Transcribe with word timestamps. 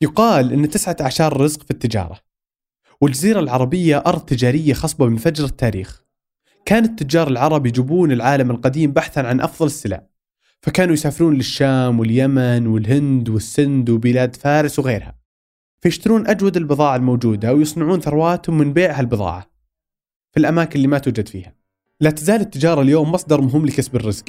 يقال 0.00 0.52
أن 0.52 0.68
تسعة 0.68 0.96
أعشار 1.00 1.40
رزق 1.40 1.62
في 1.62 1.70
التجارة 1.70 2.20
والجزيرة 3.00 3.40
العربية 3.40 3.98
أرض 4.06 4.20
تجارية 4.20 4.74
خصبة 4.74 5.06
من 5.06 5.16
فجر 5.16 5.44
التاريخ. 5.44 6.02
كان 6.66 6.84
التجار 6.84 7.28
العرب 7.28 7.66
يجوبون 7.66 8.12
العالم 8.12 8.50
القديم 8.50 8.92
بحثا 8.92 9.20
عن 9.20 9.40
أفضل 9.40 9.66
السلع 9.66 10.06
فكانوا 10.62 10.94
يسافرون 10.94 11.34
للشام 11.34 12.00
واليمن 12.00 12.66
والهند 12.66 13.28
والسند 13.28 13.90
وبلاد 13.90 14.36
فارس 14.36 14.78
وغيرها 14.78 15.18
فيشترون 15.82 16.26
أجود 16.26 16.56
البضاعة 16.56 16.96
الموجودة 16.96 17.54
ويصنعون 17.54 18.00
ثرواتهم 18.00 18.58
من 18.58 18.72
بيع 18.72 18.98
هالبضاعة 18.98 19.46
في 20.32 20.40
الأماكن 20.40 20.76
اللي 20.76 20.88
ما 20.88 20.98
توجد 20.98 21.28
فيها. 21.28 21.54
لا 22.00 22.10
تزال 22.10 22.40
التجارة 22.40 22.82
اليوم 22.82 23.12
مصدر 23.12 23.40
مهم 23.40 23.66
لكسب 23.66 23.96
الرزق 23.96 24.24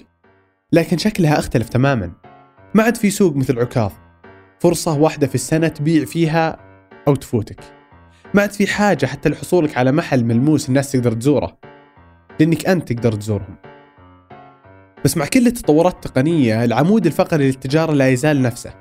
لكن 0.71 0.97
شكلها 0.97 1.39
اختلف 1.39 1.69
تماما. 1.69 2.11
ما 2.73 2.83
عاد 2.83 2.97
في 2.97 3.09
سوق 3.09 3.35
مثل 3.35 3.59
عكاظ. 3.59 3.91
فرصة 4.59 4.97
واحدة 4.99 5.27
في 5.27 5.35
السنة 5.35 5.67
تبيع 5.67 6.05
فيها 6.05 6.57
أو 7.07 7.15
تفوتك. 7.15 7.59
ما 8.33 8.41
عاد 8.41 8.51
في 8.51 8.67
حاجة 8.67 9.05
حتى 9.05 9.29
لحصولك 9.29 9.77
على 9.77 9.91
محل 9.91 10.23
ملموس 10.23 10.69
الناس 10.69 10.91
تقدر 10.91 11.11
تزوره 11.11 11.57
لأنك 12.39 12.65
أنت 12.65 12.93
تقدر 12.93 13.11
تزورهم. 13.11 13.55
بس 15.05 15.17
مع 15.17 15.25
كل 15.25 15.47
التطورات 15.47 15.93
التقنية 15.93 16.63
العمود 16.63 17.05
الفقري 17.05 17.47
للتجارة 17.47 17.91
لا 17.91 18.09
يزال 18.09 18.41
نفسه. 18.41 18.73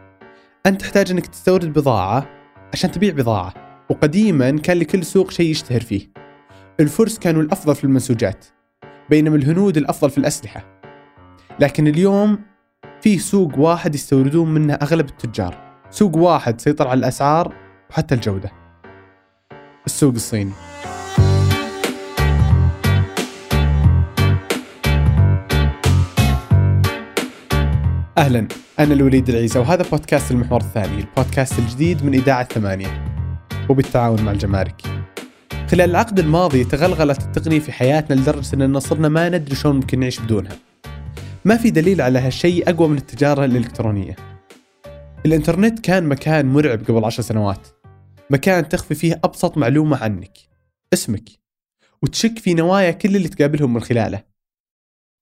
أنت 0.67 0.81
تحتاج 0.81 1.11
أنك 1.11 1.27
تستورد 1.27 1.73
بضاعة 1.73 2.27
عشان 2.73 2.91
تبيع 2.91 3.15
بضاعة 3.15 3.55
وقديما 3.91 4.51
كان 4.51 4.79
لكل 4.79 5.05
سوق 5.05 5.31
شيء 5.31 5.51
يشتهر 5.51 5.81
فيه. 5.81 6.09
الفرس 6.81 7.19
كانوا 7.19 7.43
الأفضل 7.43 7.75
في 7.75 7.85
المنسوجات 7.85 8.45
بينما 9.11 9.37
الهنود 9.37 9.77
الأفضل 9.77 10.11
في 10.11 10.19
الأسلحة. 10.19 10.81
لكن 11.61 11.87
اليوم 11.89 12.39
فيه 13.01 13.19
سوق 13.19 13.59
واحد 13.59 13.95
يستوردون 13.95 14.55
منه 14.55 14.75
أغلب 14.75 15.09
التجار. 15.09 15.66
سوق 15.91 16.17
واحد 16.17 16.61
سيطر 16.61 16.89
على 16.89 16.99
الأسعار 16.99 17.53
وحتى 17.91 18.15
الجودة. 18.15 18.53
السوق 19.87 20.15
الصيني. 20.15 20.53
أهلا 28.19 28.49
أنا 28.79 28.95
الوليد 28.95 29.29
العيسى 29.29 29.59
وهذا 29.59 29.85
بودكاست 29.91 30.31
المحور 30.31 30.61
الثاني 30.61 31.01
البودكاست 31.01 31.59
الجديد 31.59 32.05
من 32.05 32.15
إذاعة 32.15 32.45
ثمانية 32.45 33.05
وبالتعاون 33.69 34.23
مع 34.23 34.33
الجمارك. 34.33 34.83
خلال 35.71 35.91
العقد 35.91 36.19
الماضي 36.19 36.65
تغلغلت 36.65 37.23
التقنية 37.23 37.59
في 37.59 37.73
حياتنا 37.73 38.21
لدرجة 38.21 38.55
أننا 38.55 38.79
صرنا 38.79 39.09
ما 39.09 39.29
ندري 39.29 39.55
شلون 39.55 39.77
ممكن 39.77 40.01
نعيش 40.01 40.21
بدونها. 40.21 40.57
ما 41.45 41.57
في 41.57 41.71
دليل 41.71 42.01
على 42.01 42.19
هالشيء 42.19 42.71
أقوى 42.71 42.89
من 42.89 42.97
التجارة 42.97 43.45
الإلكترونية. 43.45 44.26
الإنترنت 45.27 45.79
كان 45.79 46.05
مكان 46.05 46.47
مرعب 46.47 46.85
قبل 46.89 47.05
عشر 47.05 47.23
سنوات. 47.23 47.69
مكان 48.31 48.69
تخفي 48.69 48.95
فيه 48.95 49.21
أبسط 49.25 49.59
معلومة 49.59 49.97
عنك 49.97 50.39
اسمك 50.93 51.29
وتشك 52.03 52.39
في 52.39 52.55
نوايا 52.55 52.91
كل 52.91 53.17
اللي 53.17 53.29
تقابلهم 53.29 53.75
من 53.75 53.81
خلاله. 53.81 54.23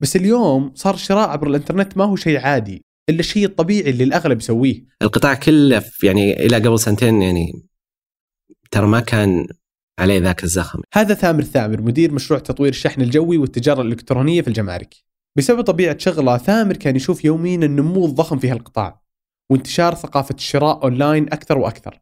بس 0.03 0.17
اليوم 0.17 0.73
صار 0.75 0.95
الشراء 0.95 1.29
عبر 1.29 1.47
الإنترنت 1.47 1.97
ما 1.97 2.05
هو 2.05 2.17
شيء 2.17 2.39
عادي 2.39 2.83
إلا 3.09 3.21
الشيء 3.21 3.45
الطبيعي 3.45 3.91
اللي 3.91 4.05
الأغلب 4.05 4.39
يسويه. 4.39 4.85
القطاع 5.03 5.35
كله 5.35 5.83
يعني 6.03 6.47
إلى 6.47 6.57
قبل 6.57 6.79
سنتين 6.79 7.23
يعني 7.23 7.63
ترى 8.71 8.87
ما 8.87 9.01
كان 9.01 9.47
عليه 9.99 10.19
ذاك 10.19 10.45
الزخم. 10.45 10.81
هذا 10.95 11.15
ثامر 11.15 11.43
ثامر 11.43 11.81
مدير 11.81 12.13
مشروع 12.13 12.41
تطوير 12.41 12.71
الشحن 12.71 13.03
الجوي 13.03 13.39
والتجارة 13.39 13.83
الإلكترونية 13.83 14.43
في 14.43 14.49
الجمارك. 14.49 14.95
بسبب 15.37 15.61
طبيعة 15.61 15.99
شغله 15.99 16.39
ثامر 16.39 16.77
كان 16.77 16.97
يشوف 16.97 17.25
يوميا 17.25 17.57
النمو 17.57 18.07
الضخم 18.07 18.39
في 18.39 18.51
هالقطاع. 18.51 19.04
وانتشار 19.51 19.95
ثقافة 19.95 20.35
الشراء 20.35 20.83
اونلاين 20.85 21.25
أكثر 21.33 21.59
وأكثر 21.59 22.01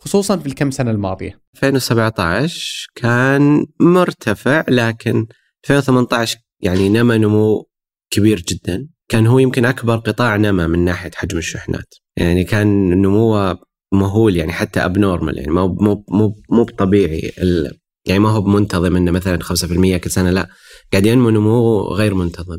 خصوصا 0.00 0.36
في 0.36 0.46
الكم 0.46 0.70
سنة 0.70 0.90
الماضية. 0.90 1.40
2017 1.54 2.86
كان 2.94 3.66
مرتفع 3.80 4.64
لكن 4.68 5.26
2018 5.64 6.38
يعني 6.60 6.88
نما 6.88 7.16
نمو 7.18 7.68
كبير 8.10 8.40
جدا. 8.48 8.88
كان 9.08 9.26
هو 9.26 9.38
يمكن 9.38 9.64
أكبر 9.64 9.96
قطاع 9.96 10.36
نما 10.36 10.66
من 10.66 10.84
ناحية 10.84 11.10
حجم 11.14 11.38
الشحنات. 11.38 11.94
يعني 12.16 12.44
كان 12.44 12.90
نموه 12.90 13.58
مهول 13.92 14.36
يعني 14.36 14.52
حتى 14.52 14.80
abnormal 14.80 15.38
يعني 15.38 15.50
مو 15.50 15.68
مو 15.68 16.04
مو 16.08 16.34
مو 16.50 16.64
طبيعي 16.64 17.32
يعني 18.06 18.20
ما 18.20 18.30
هو 18.30 18.42
منتظم 18.42 18.96
إنه 18.96 19.10
مثلا 19.10 19.42
5% 19.42 19.96
كل 19.96 20.10
سنة 20.10 20.30
لا. 20.30 20.48
قاعد 20.92 21.06
ينمو 21.06 21.30
نمو 21.30 21.80
غير 21.80 22.14
منتظم. 22.14 22.58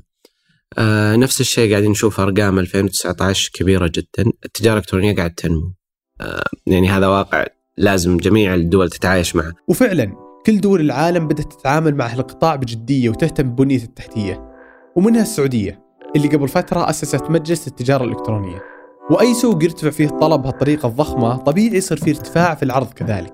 آه 0.78 1.16
نفس 1.16 1.42
الشيء 1.42 1.72
قاعدين 1.72 1.92
نشوف 1.92 2.20
أرقام 2.20 2.60
2019 2.60 3.52
كبيرة 3.54 3.88
جدا، 3.88 4.32
التجارة 4.46 4.74
الإلكترونية 4.74 5.16
قاعد 5.16 5.34
تنمو. 5.34 5.74
آه 6.22 6.44
يعني 6.68 6.90
هذا 6.90 7.08
واقع 7.08 7.46
لازم 7.78 8.18
جميع 8.18 8.54
الدول 8.54 8.90
تتعايش 8.90 9.36
معه. 9.36 9.52
وفعلا 9.68 10.16
كل 10.46 10.62
دول 10.62 10.82
العالم 10.82 11.28
بدأت 11.28 11.54
تتعامل 11.54 11.96
مع 11.96 12.08
هالقطاع 12.08 12.56
بجدية 12.56 13.10
وتهتم 13.10 13.50
ببنية 13.50 13.84
التحتية. 13.84 14.52
ومنها 14.96 15.22
السعودية 15.22 15.82
اللي 16.16 16.28
قبل 16.28 16.48
فترة 16.48 16.90
أسست 16.90 17.24
مجلس 17.30 17.68
التجارة 17.68 18.04
الإلكترونية. 18.04 18.64
وأي 19.12 19.34
سوق 19.34 19.64
يرتفع 19.64 19.90
فيه 19.90 20.06
الطلب 20.06 20.42
بهالطريقة 20.42 20.88
الضخمة 20.88 21.38
طبيعي 21.38 21.78
يصير 21.78 21.98
فيه 21.98 22.12
ارتفاع 22.12 22.56
في 22.56 22.64
العرض 22.64 22.94
كذلك. 22.94 23.34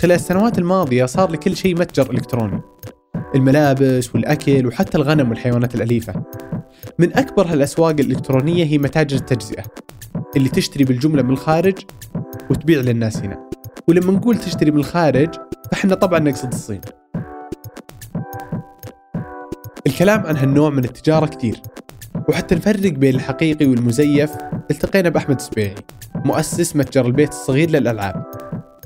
خلال 0.00 0.16
السنوات 0.16 0.58
الماضية 0.58 1.04
صار 1.04 1.30
لكل 1.30 1.56
شيء 1.56 1.78
متجر 1.78 2.10
إلكتروني. 2.10 2.60
الملابس 3.34 4.14
والأكل 4.14 4.66
وحتى 4.66 4.98
الغنم 4.98 5.28
والحيوانات 5.28 5.74
الأليفة. 5.74 6.14
من 6.98 7.16
أكبر 7.16 7.46
هالأسواق 7.46 7.90
الإلكترونية 8.00 8.64
هي 8.64 8.78
متاجر 8.78 9.16
التجزئة 9.16 9.62
اللي 10.36 10.48
تشتري 10.48 10.84
بالجملة 10.84 11.22
من 11.22 11.30
الخارج 11.30 11.78
وتبيع 12.50 12.80
للناس 12.80 13.16
هنا. 13.16 13.48
ولما 13.88 14.12
نقول 14.12 14.36
تشتري 14.36 14.70
من 14.70 14.78
الخارج 14.78 15.34
فإحنا 15.70 15.94
طبعا 15.94 16.18
نقصد 16.18 16.52
الصين. 16.52 16.80
الكلام 19.86 20.26
عن 20.26 20.36
هالنوع 20.36 20.70
من 20.70 20.84
التجارة 20.84 21.26
كثير 21.26 21.60
وحتى 22.28 22.54
نفرق 22.54 22.92
بين 22.92 23.14
الحقيقي 23.14 23.66
والمزيف 23.66 24.32
التقينا 24.70 25.08
بأحمد 25.08 25.36
السبيعي 25.36 25.74
مؤسس 26.14 26.76
متجر 26.76 27.06
البيت 27.06 27.28
الصغير 27.28 27.70
للألعاب 27.70 28.24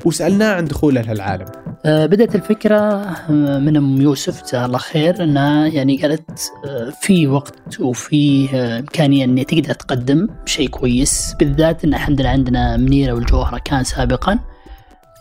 وسألناه 0.05 0.55
عن 0.55 0.65
دخوله 0.65 1.01
لهالعالم. 1.01 1.47
بدأت 1.89 2.35
الفكرة 2.35 2.77
آه، 2.77 3.59
من 3.59 3.77
أم 3.77 4.01
يوسف 4.03 4.43
جزاها 4.43 4.67
الله 4.67 4.79
خير 4.79 5.25
أنها 5.25 5.67
يعني 5.67 5.97
قالت 5.97 6.53
أه 6.67 6.91
في 6.91 7.27
وقت 7.27 7.81
وفي 7.81 8.51
إمكانية 8.55 9.25
أني 9.25 9.45
تقدر 9.45 9.75
تقدم 9.75 10.29
شيء 10.47 10.69
كويس 10.69 11.35
بالذات 11.39 11.85
أن 11.85 11.95
الحمد 11.95 12.21
لله 12.21 12.31
عندنا 12.31 12.77
منيرة 12.77 13.13
والجوهرة 13.13 13.59
كان 13.59 13.85
سابقا 13.85 14.39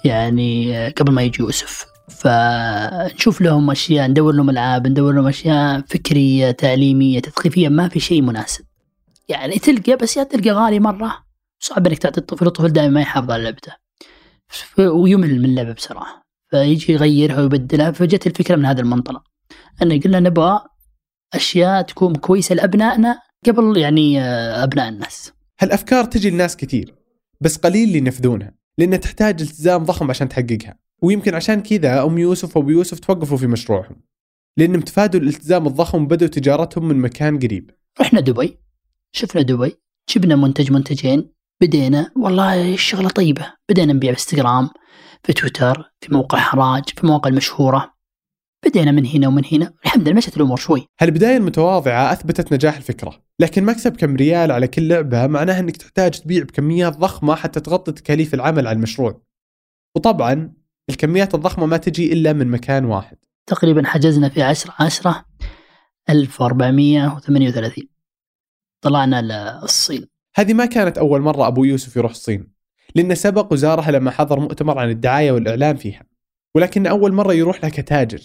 يعني 0.05 0.77
آه، 0.77 0.89
قبل 0.89 1.11
ما 1.11 1.21
يجي 1.21 1.43
يوسف. 1.43 1.85
فنشوف 2.09 3.41
لهم 3.41 3.71
أشياء 3.71 4.07
ندور 4.07 4.33
لهم 4.33 4.49
ألعاب 4.49 4.87
ندور 4.87 5.13
لهم 5.13 5.27
أشياء 5.27 5.81
فكرية 5.81 6.51
تعليمية 6.51 7.19
تثقيفية 7.19 7.69
ما 7.69 7.87
في 7.87 7.99
شيء 7.99 8.21
مناسب. 8.21 8.65
يعني 9.27 9.59
تلقى 9.59 9.95
بس 9.95 10.17
يا 10.17 10.23
تلقى 10.23 10.51
غالي 10.51 10.79
مرة 10.79 11.17
صعب 11.59 11.87
إنك 11.87 11.97
تعطي 11.97 12.19
الطفل 12.19 12.47
الطفل 12.47 12.69
دائما 12.69 12.89
ما 12.93 13.01
يحافظ 13.01 13.31
على 13.31 13.43
لعبته. 13.43 13.73
ويمل 14.77 15.39
من 15.39 15.45
اللعبة 15.45 15.71
بصراحة. 15.73 16.26
فيجي 16.49 16.93
يغيرها 16.93 17.41
ويبدلها 17.41 17.91
فجت 17.91 18.27
الفكرة 18.27 18.55
من 18.55 18.65
هذا 18.65 18.81
المنطلق 18.81 19.23
إن 19.81 19.99
قلنا 19.99 20.19
نبغى 20.19 20.61
أشياء 21.33 21.81
تكون 21.81 22.15
كويسة 22.15 22.55
لأبنائنا 22.55 23.19
قبل 23.45 23.77
يعني 23.77 24.21
آه، 24.21 24.63
أبناء 24.63 24.89
الناس. 24.89 25.31
هالأفكار 25.59 26.05
تجي 26.05 26.29
لناس 26.29 26.57
كثير 26.57 26.95
بس 27.41 27.57
قليل 27.57 27.87
اللي 27.87 27.97
ينفذونها 27.97 28.53
لانها 28.77 28.97
تحتاج 28.97 29.41
التزام 29.41 29.83
ضخم 29.83 30.09
عشان 30.09 30.29
تحققها. 30.29 30.79
ويمكن 31.01 31.35
عشان 31.35 31.61
كذا 31.61 32.03
أم 32.03 32.17
يوسف 32.17 32.57
وأبو 32.57 32.69
يوسف 32.69 32.99
توقفوا 32.99 33.37
في 33.37 33.47
مشروعهم 33.47 34.01
لانهم 34.57 34.81
تفادوا 34.81 35.19
الالتزام 35.19 35.67
الضخم 35.67 36.03
وبدأوا 36.03 36.29
تجارتهم 36.29 36.87
من 36.87 36.97
مكان 36.97 37.39
قريب. 37.39 37.71
رحنا 38.01 38.19
دبي 38.19 38.57
شفنا 39.11 39.41
دبي 39.41 39.75
جبنا 40.15 40.35
منتج 40.35 40.71
منتجين 40.71 41.31
بدينا 41.61 42.11
والله 42.15 42.73
الشغلة 42.73 43.09
طيبة 43.09 43.53
بدينا 43.69 43.93
نبيع 43.93 44.13
في 44.13 44.19
انستغرام 44.19 44.69
في 45.23 45.33
تويتر 45.33 45.93
في 46.01 46.13
موقع 46.13 46.37
حراج 46.37 46.83
في 46.89 47.07
مواقع 47.07 47.29
المشهورة. 47.29 47.93
بدينا 48.65 48.91
من 48.91 49.05
هنا 49.05 49.27
ومن 49.27 49.43
هنا 49.51 49.73
الحمد 49.85 50.07
لله 50.07 50.17
مشت 50.17 50.37
الأمور 50.37 50.57
شوي. 50.57 50.87
هالبداية 50.99 51.37
المتواضعة 51.37 52.11
أثبتت 52.11 52.53
نجاح 52.53 52.75
الفكرة 52.75 53.23
لكن 53.39 53.63
مكسب 53.63 53.97
كم 53.97 54.15
ريال 54.15 54.51
على 54.51 54.67
كل 54.67 54.87
لعبة 54.87 55.27
معناها 55.27 55.59
إنك 55.59 55.77
تحتاج 55.77 56.19
تبيع 56.19 56.43
بكميات 56.43 56.97
ضخمة 56.97 57.35
حتى 57.35 57.59
تغطي 57.59 57.91
تكاليف 57.91 58.33
العمل 58.33 58.67
على 58.67 58.75
المشروع. 58.75 59.21
وطبعا 59.95 60.53
الكميات 60.89 61.35
الضخمة 61.35 61.65
ما 61.65 61.77
تجي 61.77 62.13
إلا 62.13 62.33
من 62.33 62.47
مكان 62.47 62.85
واحد. 62.85 63.17
تقريبا 63.49 63.85
حجزنا 63.85 64.29
في 64.29 64.43
10 64.43 64.73
10 64.79 65.25
1438 66.09 67.87
طلعنا 68.81 69.21
للصين. 69.61 70.07
هذه 70.35 70.53
ما 70.53 70.65
كانت 70.65 70.97
أول 70.97 71.21
مرة 71.21 71.47
أبو 71.47 71.63
يوسف 71.63 71.95
يروح 71.95 72.11
الصين. 72.11 72.56
لأنه 72.97 73.13
سبق 73.13 73.53
وزارها 73.53 73.91
لما 73.91 74.11
حضر 74.11 74.39
مؤتمر 74.39 74.79
عن 74.79 74.89
الدعاية 74.89 75.31
والإعلام 75.31 75.75
فيها. 75.75 76.03
ولكن 76.55 76.87
أول 76.87 77.13
مرة 77.13 77.33
يروح 77.33 77.63
لها 77.63 77.69
كتاجر 77.69 78.19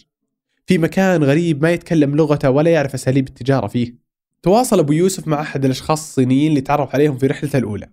في 0.67 0.79
مكان 0.79 1.25
غريب 1.25 1.63
ما 1.63 1.71
يتكلم 1.71 2.17
لغته 2.17 2.51
ولا 2.51 2.71
يعرف 2.71 2.95
أساليب 2.95 3.29
التجارة 3.29 3.67
فيه. 3.67 3.95
تواصل 4.43 4.79
أبو 4.79 4.93
يوسف 4.93 5.29
مع 5.29 5.41
أحد 5.41 5.65
الأشخاص 5.65 6.01
الصينيين 6.01 6.51
اللي 6.51 6.61
تعرف 6.61 6.95
عليهم 6.95 7.19
في 7.19 7.27
رحلته 7.27 7.59
الأولى. 7.59 7.89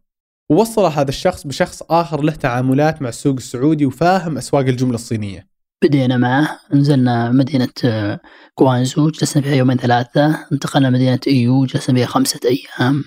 ووصل 0.50 0.86
هذا 0.86 1.10
الشخص 1.10 1.48
بشخص 1.48 1.84
آخر 1.90 2.22
له 2.22 2.32
تعاملات 2.32 3.02
مع 3.02 3.10
السوق 3.10 3.36
السعودي 3.36 3.86
وفاهم 3.86 4.38
أسواق 4.38 4.66
الجملة 4.66 4.96
الصينية. 4.96 5.48
بدينا 5.84 6.18
معه 6.18 6.60
نزلنا 6.74 7.32
مدينة 7.32 7.70
آه، 7.86 8.20
كوانزو 8.56 9.10
جلسنا 9.10 9.44
فيها 9.44 9.56
يومين 9.56 9.78
ثلاثة 9.78 10.48
انتقلنا 10.52 10.90
مدينة 10.90 11.20
إيو 11.28 11.66
جلسنا 11.66 11.96
فيها 11.96 12.06
خمسة 12.06 12.40
أيام. 12.46 13.04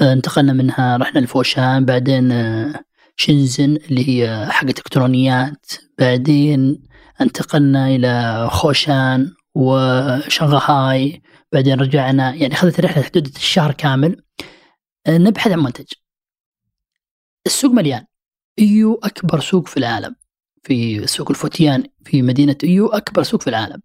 انتقلنا 0.00 0.52
منها 0.52 0.96
رحنا 0.96 1.20
لفوشان 1.20 1.84
بعدين 1.84 2.32
آه، 2.32 2.84
شنزن 3.16 3.76
اللي 3.76 4.08
هي 4.08 4.48
حق 4.50 4.64
إلكترونيات 4.64 5.66
بعدين 5.98 6.82
انتقلنا 7.20 7.88
إلى 7.88 8.48
خوشان 8.50 9.34
وشنغهاي 9.54 11.22
بعدين 11.52 11.80
رجعنا 11.80 12.34
يعني 12.34 12.54
أخذت 12.54 12.80
رحلة 12.80 13.02
حدود 13.02 13.26
الشهر 13.26 13.72
كامل. 13.72 14.22
نبحث 15.08 15.52
عن 15.52 15.58
منتج. 15.58 15.86
السوق 17.46 17.72
مليان. 17.72 18.06
إيو 18.58 19.00
أكبر 19.04 19.40
سوق 19.40 19.68
في 19.68 19.76
العالم. 19.76 20.16
في 20.62 21.06
سوق 21.06 21.30
الفوتيان 21.30 21.84
في 22.04 22.22
مدينة 22.22 22.56
إيو 22.64 22.86
أكبر 22.86 23.22
سوق 23.22 23.42
في 23.42 23.50
العالم. 23.50 23.82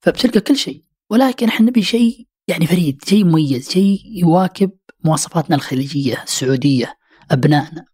فبتلقى 0.00 0.40
كل 0.40 0.56
شيء. 0.56 0.84
ولكن 1.10 1.48
إحنا 1.48 1.66
نبي 1.66 1.82
شيء 1.82 2.26
يعني 2.48 2.66
فريد 2.66 3.04
شيء 3.04 3.24
مميز 3.24 3.70
شيء 3.70 4.00
يواكب 4.06 4.70
مواصفاتنا 5.04 5.56
الخليجية 5.56 6.22
السعودية 6.22 6.94
أبنائنا. 7.30 7.84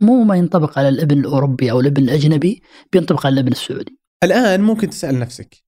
مو 0.00 0.24
ما 0.24 0.36
ينطبق 0.36 0.78
على 0.78 0.88
الابن 0.88 1.18
الأوروبي 1.18 1.70
أو 1.70 1.80
الابن 1.80 2.02
الأجنبي 2.02 2.62
بينطبق 2.92 3.26
على 3.26 3.32
الابن 3.32 3.52
السعودي. 3.52 3.98
الآن 4.24 4.60
ممكن 4.60 4.90
تسأل 4.90 5.18
نفسك 5.18 5.64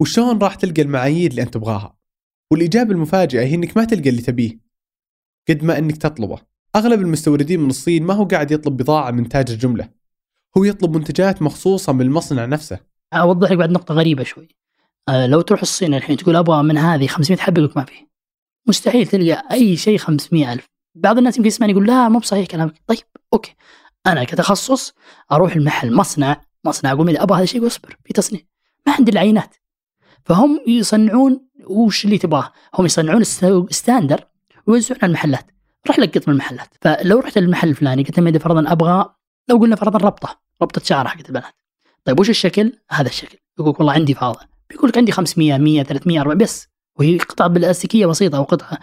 وشلون 0.00 0.38
راح 0.38 0.54
تلقى 0.54 0.82
المعايير 0.82 1.30
اللي 1.30 1.42
أنت 1.42 1.54
تبغاها؟ 1.54 1.96
والإجابة 2.50 2.92
المفاجئة 2.92 3.40
هي 3.40 3.54
أنك 3.54 3.76
ما 3.76 3.84
تلقى 3.84 4.10
اللي 4.10 4.22
تبيه 4.22 4.60
قد 5.48 5.64
ما 5.64 5.78
أنك 5.78 5.96
تطلبه. 5.96 6.38
أغلب 6.76 7.00
المستوردين 7.00 7.60
من 7.60 7.70
الصين 7.70 8.02
ما 8.02 8.14
هو 8.14 8.24
قاعد 8.24 8.50
يطلب 8.50 8.76
بضاعة 8.76 9.10
من 9.10 9.28
تاجر 9.28 9.54
جملة 9.54 9.88
هو 10.58 10.64
يطلب 10.64 10.96
منتجات 10.96 11.42
مخصوصة 11.42 11.92
من 11.92 12.00
المصنع 12.00 12.44
نفسه. 12.44 12.80
أوضح 13.12 13.50
لك 13.50 13.58
بعد 13.58 13.70
نقطة 13.70 13.94
غريبة 13.94 14.24
شوي. 14.24 14.48
أه 15.08 15.26
لو 15.26 15.40
تروح 15.40 15.60
الصين 15.60 15.94
الحين 15.94 16.16
تقول 16.16 16.36
أبغى 16.36 16.62
من 16.62 16.78
هذه 16.78 17.06
500 17.06 17.40
حبة 17.40 17.62
يقول 17.62 17.72
ما 17.76 17.84
في 17.84 18.11
مستحيل 18.66 19.06
تلقى 19.06 19.44
أي 19.52 19.76
شيء 19.76 19.98
500 19.98 20.52
ألف. 20.52 20.68
بعض 20.94 21.18
الناس 21.18 21.36
يمكن 21.36 21.48
يسمعني 21.48 21.72
يقول 21.72 21.86
لا 21.86 22.08
مو 22.08 22.18
بصحيح 22.18 22.46
كلامك. 22.46 22.82
طيب 22.86 22.98
أوكي. 23.32 23.54
أنا 24.06 24.24
كتخصص 24.24 24.94
أروح 25.32 25.56
المحل 25.56 25.94
مصنع 25.94 26.40
مصنع 26.64 26.92
أقول 26.92 27.16
أبغى 27.16 27.36
هذا 27.36 27.44
الشيء 27.44 27.62
وأصبر 27.64 27.96
في 28.04 28.12
تصنيع. 28.12 28.42
ما 28.86 28.92
عندي 28.92 29.12
العينات. 29.12 29.56
فهم 30.24 30.60
يصنعون 30.66 31.46
وش 31.66 32.04
اللي 32.04 32.18
تبغاه. 32.18 32.52
هم 32.74 32.84
يصنعون 32.84 33.24
ستاندر 33.70 34.24
ويوزعون 34.66 34.98
على 35.02 35.10
المحلات. 35.10 35.50
روح 35.88 35.98
لقط 35.98 36.28
من 36.28 36.34
المحلات. 36.34 36.68
فلو 36.80 37.18
رحت 37.18 37.38
للمحل 37.38 37.68
الفلاني 37.68 38.02
قلت 38.02 38.18
لهم 38.18 38.38
فرضا 38.38 38.72
أبغى 38.72 39.14
لو 39.48 39.56
قلنا 39.56 39.76
فرضا 39.76 39.98
ربطة 39.98 40.40
ربطة 40.62 40.80
شعر 40.84 41.08
حقت 41.08 41.28
البنات. 41.28 41.54
طيب 42.04 42.20
وش 42.20 42.30
الشكل؟ 42.30 42.72
هذا 42.90 43.08
الشكل. 43.08 43.38
يقول 43.58 43.74
والله 43.78 43.92
عندي 43.92 44.14
فاضي. 44.14 44.46
بيقول 44.70 44.88
لك 44.88 44.98
عندي 44.98 45.12
500 45.12 45.58
100 45.58 45.82
300 45.82 46.20
400 46.20 46.44
بس. 46.44 46.68
وهي 46.98 47.18
قطعة 47.18 47.48
بلاستيكيه 47.48 48.06
بسيطة 48.06 48.36
أو 48.36 48.42
قطعة. 48.42 48.78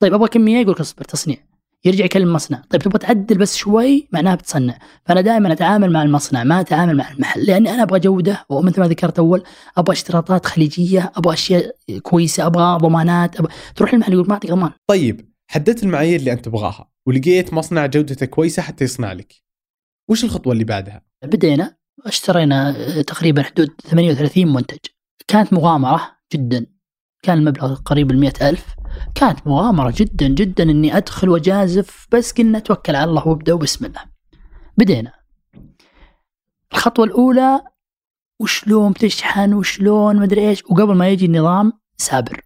طيب 0.00 0.14
أبغى 0.14 0.28
كمية 0.28 0.58
يقول 0.60 0.72
لك 0.72 0.80
أصبر 0.80 1.04
تصنيع. 1.04 1.36
يرجع 1.84 2.04
يكلم 2.04 2.32
مصنع. 2.32 2.62
طيب 2.70 2.82
تبغى 2.82 2.98
تعدل 2.98 3.38
بس 3.38 3.56
شوي 3.56 4.08
معناها 4.12 4.34
بتصنع. 4.34 4.78
فأنا 5.04 5.20
دائما 5.20 5.52
أتعامل 5.52 5.92
مع 5.92 6.02
المصنع 6.02 6.44
ما 6.44 6.60
أتعامل 6.60 6.96
مع 6.96 7.10
المحل 7.10 7.44
لأني 7.44 7.70
أنا 7.70 7.82
أبغى 7.82 8.00
جودة. 8.00 8.46
ومثل 8.48 8.80
ما 8.80 8.88
ذكرت 8.88 9.18
أول 9.18 9.42
أبغى 9.76 9.92
اشتراطات 9.92 10.46
خليجية 10.46 11.12
أبغى 11.16 11.34
أشياء 11.34 11.76
كويسة 12.02 12.46
أبغى 12.46 12.78
ضمانات 12.78 13.40
أبغى... 13.40 13.52
تروح 13.76 13.92
المحل 13.92 14.12
يقول 14.12 14.26
ما 14.26 14.32
أعطيك 14.32 14.50
ضمان. 14.50 14.70
طيب 14.86 15.30
حددت 15.50 15.82
المعايير 15.82 16.20
اللي 16.20 16.32
أنت 16.32 16.44
تبغاها 16.44 16.90
ولقيت 17.06 17.54
مصنع 17.54 17.86
جودته 17.86 18.26
كويسة 18.26 18.62
حتى 18.62 18.84
يصنع 18.84 19.12
لك. 19.12 19.34
وش 20.10 20.24
الخطوة 20.24 20.52
اللي 20.52 20.64
بعدها؟ 20.64 21.02
بدينا 21.24 21.76
اشترينا 22.06 22.72
تقريبا 23.02 23.42
حدود 23.42 23.70
38 23.82 24.52
منتج. 24.52 24.78
كانت 25.28 25.52
مغامرة 25.52 26.10
جدا. 26.32 26.66
كان 27.24 27.38
المبلغ 27.38 27.74
قريب 27.74 28.10
ال 28.10 28.42
ألف. 28.42 28.66
كانت 29.14 29.46
مغامرة 29.46 29.92
جدا 29.96 30.28
جدا 30.28 30.64
إني 30.64 30.96
أدخل 30.96 31.28
واجازف 31.28 32.06
بس 32.12 32.32
قلنا 32.32 32.58
توكل 32.58 32.96
على 32.96 33.10
الله 33.10 33.28
وابدأ 33.28 33.52
وبسم 33.52 33.84
الله. 33.84 34.00
بدينا. 34.78 35.12
الخطوة 36.72 37.04
الأولى 37.04 37.60
وشلون 38.40 38.92
بتشحن 38.92 39.52
وشلون 39.54 40.16
مدري 40.16 40.48
إيش 40.48 40.64
وقبل 40.64 40.94
ما 40.94 41.08
يجي 41.08 41.26
النظام 41.26 41.72
سابر. 41.96 42.40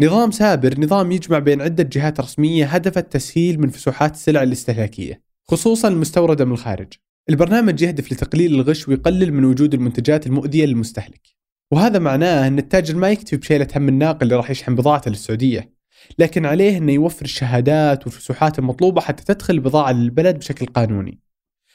نظام 0.00 0.30
سابر 0.30 0.80
نظام 0.80 1.12
يجمع 1.12 1.38
بين 1.38 1.62
عدة 1.62 1.82
جهات 1.82 2.20
رسمية 2.20 2.66
هدف 2.66 2.98
التسهيل 2.98 3.60
من 3.60 3.68
فسوحات 3.68 4.14
السلع 4.14 4.42
الاستهلاكية 4.42 5.22
خصوصا 5.48 5.88
المستوردة 5.88 6.44
من 6.44 6.52
الخارج. 6.52 6.92
البرنامج 7.30 7.82
يهدف 7.82 8.12
لتقليل 8.12 8.54
الغش 8.54 8.88
ويقلل 8.88 9.32
من 9.32 9.44
وجود 9.44 9.74
المنتجات 9.74 10.26
المؤذية 10.26 10.66
للمستهلك. 10.66 11.39
وهذا 11.70 11.98
معناه 11.98 12.46
أن 12.46 12.58
التاجر 12.58 12.96
ما 12.96 13.10
يكتفي 13.10 13.36
بشيلة 13.36 13.68
هم 13.76 13.88
الناقل 13.88 14.22
اللي 14.22 14.36
راح 14.36 14.50
يشحن 14.50 14.74
بضاعته 14.74 15.10
للسعودية. 15.10 15.80
لكن 16.18 16.46
عليه 16.46 16.78
أنه 16.78 16.92
يوفر 16.92 17.24
الشهادات 17.24 18.06
والفسوحات 18.06 18.58
المطلوبة 18.58 19.00
حتى 19.00 19.34
تدخل 19.34 19.54
البضاعة 19.54 19.92
للبلد 19.92 20.38
بشكل 20.38 20.66
قانوني 20.66 21.20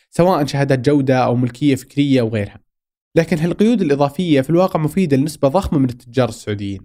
سواء 0.09 0.45
شهادات 0.45 0.79
جودة 0.79 1.17
أو 1.17 1.35
ملكية 1.35 1.75
فكرية 1.75 2.21
أو 2.21 2.29
غيرها. 2.29 2.59
لكن 3.15 3.39
هالقيود 3.39 3.81
الإضافية 3.81 4.41
في 4.41 4.49
الواقع 4.49 4.79
مفيدة 4.79 5.17
لنسبة 5.17 5.47
ضخمة 5.47 5.79
من 5.79 5.89
التجار 5.89 6.29
السعوديين. 6.29 6.81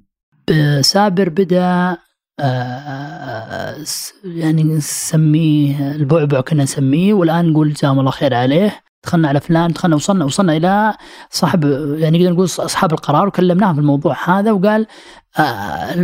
سابر 0.80 1.28
بدأ 1.28 1.98
آه، 2.40 3.76
يعني 4.24 4.62
نسميه 4.62 5.92
البعبع 5.92 6.40
كنا 6.40 6.62
نسميه 6.62 7.14
والآن 7.14 7.50
نقول 7.50 7.72
جزاهم 7.72 8.00
الله 8.00 8.10
خير 8.10 8.34
عليه. 8.34 8.82
دخلنا 9.04 9.28
على 9.28 9.40
فلان 9.40 9.72
دخلنا 9.72 9.96
وصلنا 9.96 10.24
وصلنا 10.24 10.56
إلى 10.56 10.94
صاحب 11.30 11.64
يعني 11.98 12.18
نقدر 12.18 12.32
نقول 12.32 12.44
أصحاب 12.44 12.92
القرار 12.92 13.28
وكلمناهم 13.28 13.74
في 13.74 13.80
الموضوع 13.80 14.16
هذا 14.24 14.52
وقال 14.52 14.86
آه 15.38 15.94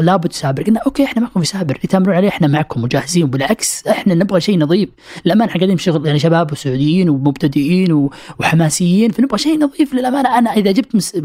لابد 0.00 0.32
سابر 0.32 0.62
قلنا 0.62 0.80
أوكي 0.86 1.04
إحنا 1.04 1.22
معكم 1.22 1.40
في 1.40 1.46
سابر. 1.46 1.74
تأمرون 1.74 2.14
عليه 2.16 2.28
إحنا 2.28 2.46
معكم 2.46 2.84
وجاهزين 2.84 3.26
بالعكس 3.26 3.86
إحنا 3.86 4.14
نبغى 4.14 4.40
شيء 4.40 4.58
نظيف. 4.58 4.88
للأمانة 5.24 5.50
إحنا 5.50 5.60
قاعدين 5.60 5.78
شغل 5.78 6.06
يعني 6.06 6.18
شباب 6.18 6.52
وسعوديين 6.52 7.08
ومبتدئين 7.08 8.08
وحماسيين 8.38 9.10
فنبغى 9.10 9.38
شيء 9.38 9.64
نظيف 9.64 9.94
للأمانة. 9.94 10.38
أنا 10.38 10.50
إذا 10.52 10.70
جبت 10.72 10.94
مس... 10.94 11.16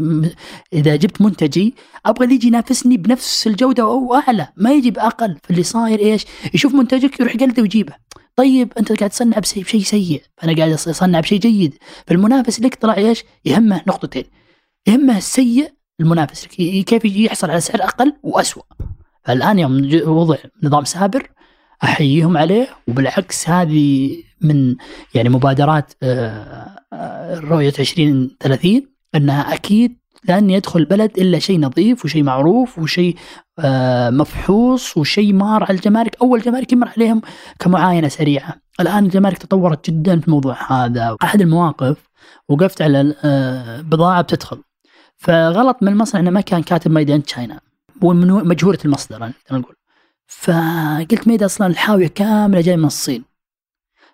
إذا 0.72 0.96
جبت 0.96 1.22
منتجي 1.22 1.74
أبغى 2.06 2.24
اللي 2.24 2.34
يجي 2.34 2.46
ينافسني 2.46 2.96
بنفس 2.96 3.46
الجودة 3.46 3.82
أو 3.82 4.14
أعلى. 4.14 4.48
ما 4.56 4.72
يجي 4.72 4.90
باقل 4.90 5.36
فاللي 5.42 5.62
صاير 5.62 5.98
إيش؟ 5.98 6.26
يشوف 6.54 6.74
منتجك 6.74 7.20
يروح 7.20 7.32
قلده 7.32 7.62
ويجيبه. 7.62 7.92
طيب 8.40 8.72
أنت 8.78 8.92
قاعد 8.92 9.10
تصنع 9.10 9.38
بشيء 9.38 9.82
سيء. 9.82 10.22
فانا 10.36 10.56
قاعد 10.56 10.70
أصنع 10.72 11.20
بشيء 11.20 11.38
جيد. 11.40 11.74
فالمنافس 12.06 12.60
لك 12.60 12.74
طلع 12.74 12.96
إيش؟ 12.96 13.24
يهمه 13.44 13.82
نقطتين. 13.86 14.24
يهمه 14.86 15.18
السيء 15.18 15.72
المنافس 16.00 16.46
كيف 16.86 17.04
يحصل 17.04 17.50
على 17.50 17.60
سعر 17.60 17.82
أقل 17.82 18.12
واسوء 18.22 18.64
فالآن 19.24 19.58
يوم 19.58 19.90
وضع 20.06 20.36
نظام 20.62 20.84
سابر 20.84 21.30
أحييهم 21.84 22.36
عليه 22.36 22.68
وبالعكس 22.88 23.48
هذه 23.48 24.16
من 24.40 24.76
يعني 25.14 25.28
مبادرات 25.28 25.92
آه، 26.02 26.78
آه، 26.92 27.38
رؤية 27.38 27.72
2030 27.78 28.86
أنها 29.14 29.54
أكيد 29.54 29.98
لن 30.28 30.50
يدخل 30.50 30.80
البلد 30.80 31.18
إلا 31.18 31.38
شيء 31.38 31.60
نظيف 31.60 32.04
وشيء 32.04 32.22
معروف 32.22 32.78
وشيء 32.78 33.16
آه، 33.58 34.10
مفحوص 34.10 34.96
وشيء 34.96 35.32
مار 35.32 35.64
على 35.64 35.74
الجمارك. 35.74 36.16
أول 36.22 36.40
جمارك 36.40 36.72
يمر 36.72 36.88
عليهم 36.96 37.22
كمعاينة 37.58 38.08
سريعة. 38.08 38.54
الآن 38.80 39.04
الجمارك 39.04 39.38
تطورت 39.38 39.90
جدا 39.90 40.20
في 40.20 40.26
الموضوع 40.28 40.56
هذا. 40.72 41.16
أحد 41.22 41.40
المواقف 41.40 41.96
وقفت 42.48 42.82
على 42.82 43.14
بضاعة 43.84 44.22
بتدخل. 44.22 44.62
فغلط 45.16 45.76
من 45.82 45.88
المصنع 45.88 46.20
إنه 46.20 46.30
ما 46.30 46.40
كان 46.40 46.62
كاتب 46.62 46.90
ميد 46.90 47.10
ان 47.10 47.22
تشاينا 47.22 47.60
ومجهوله 48.02 48.78
المصدر 48.84 49.16
أنا 49.16 49.32
نقول. 49.52 49.74
فقلت 50.26 51.28
ميد 51.28 51.42
أصلا 51.42 51.66
الحاوية 51.66 52.08
كاملة 52.08 52.60
جاي 52.60 52.76
من 52.76 52.84
الصين. 52.84 53.24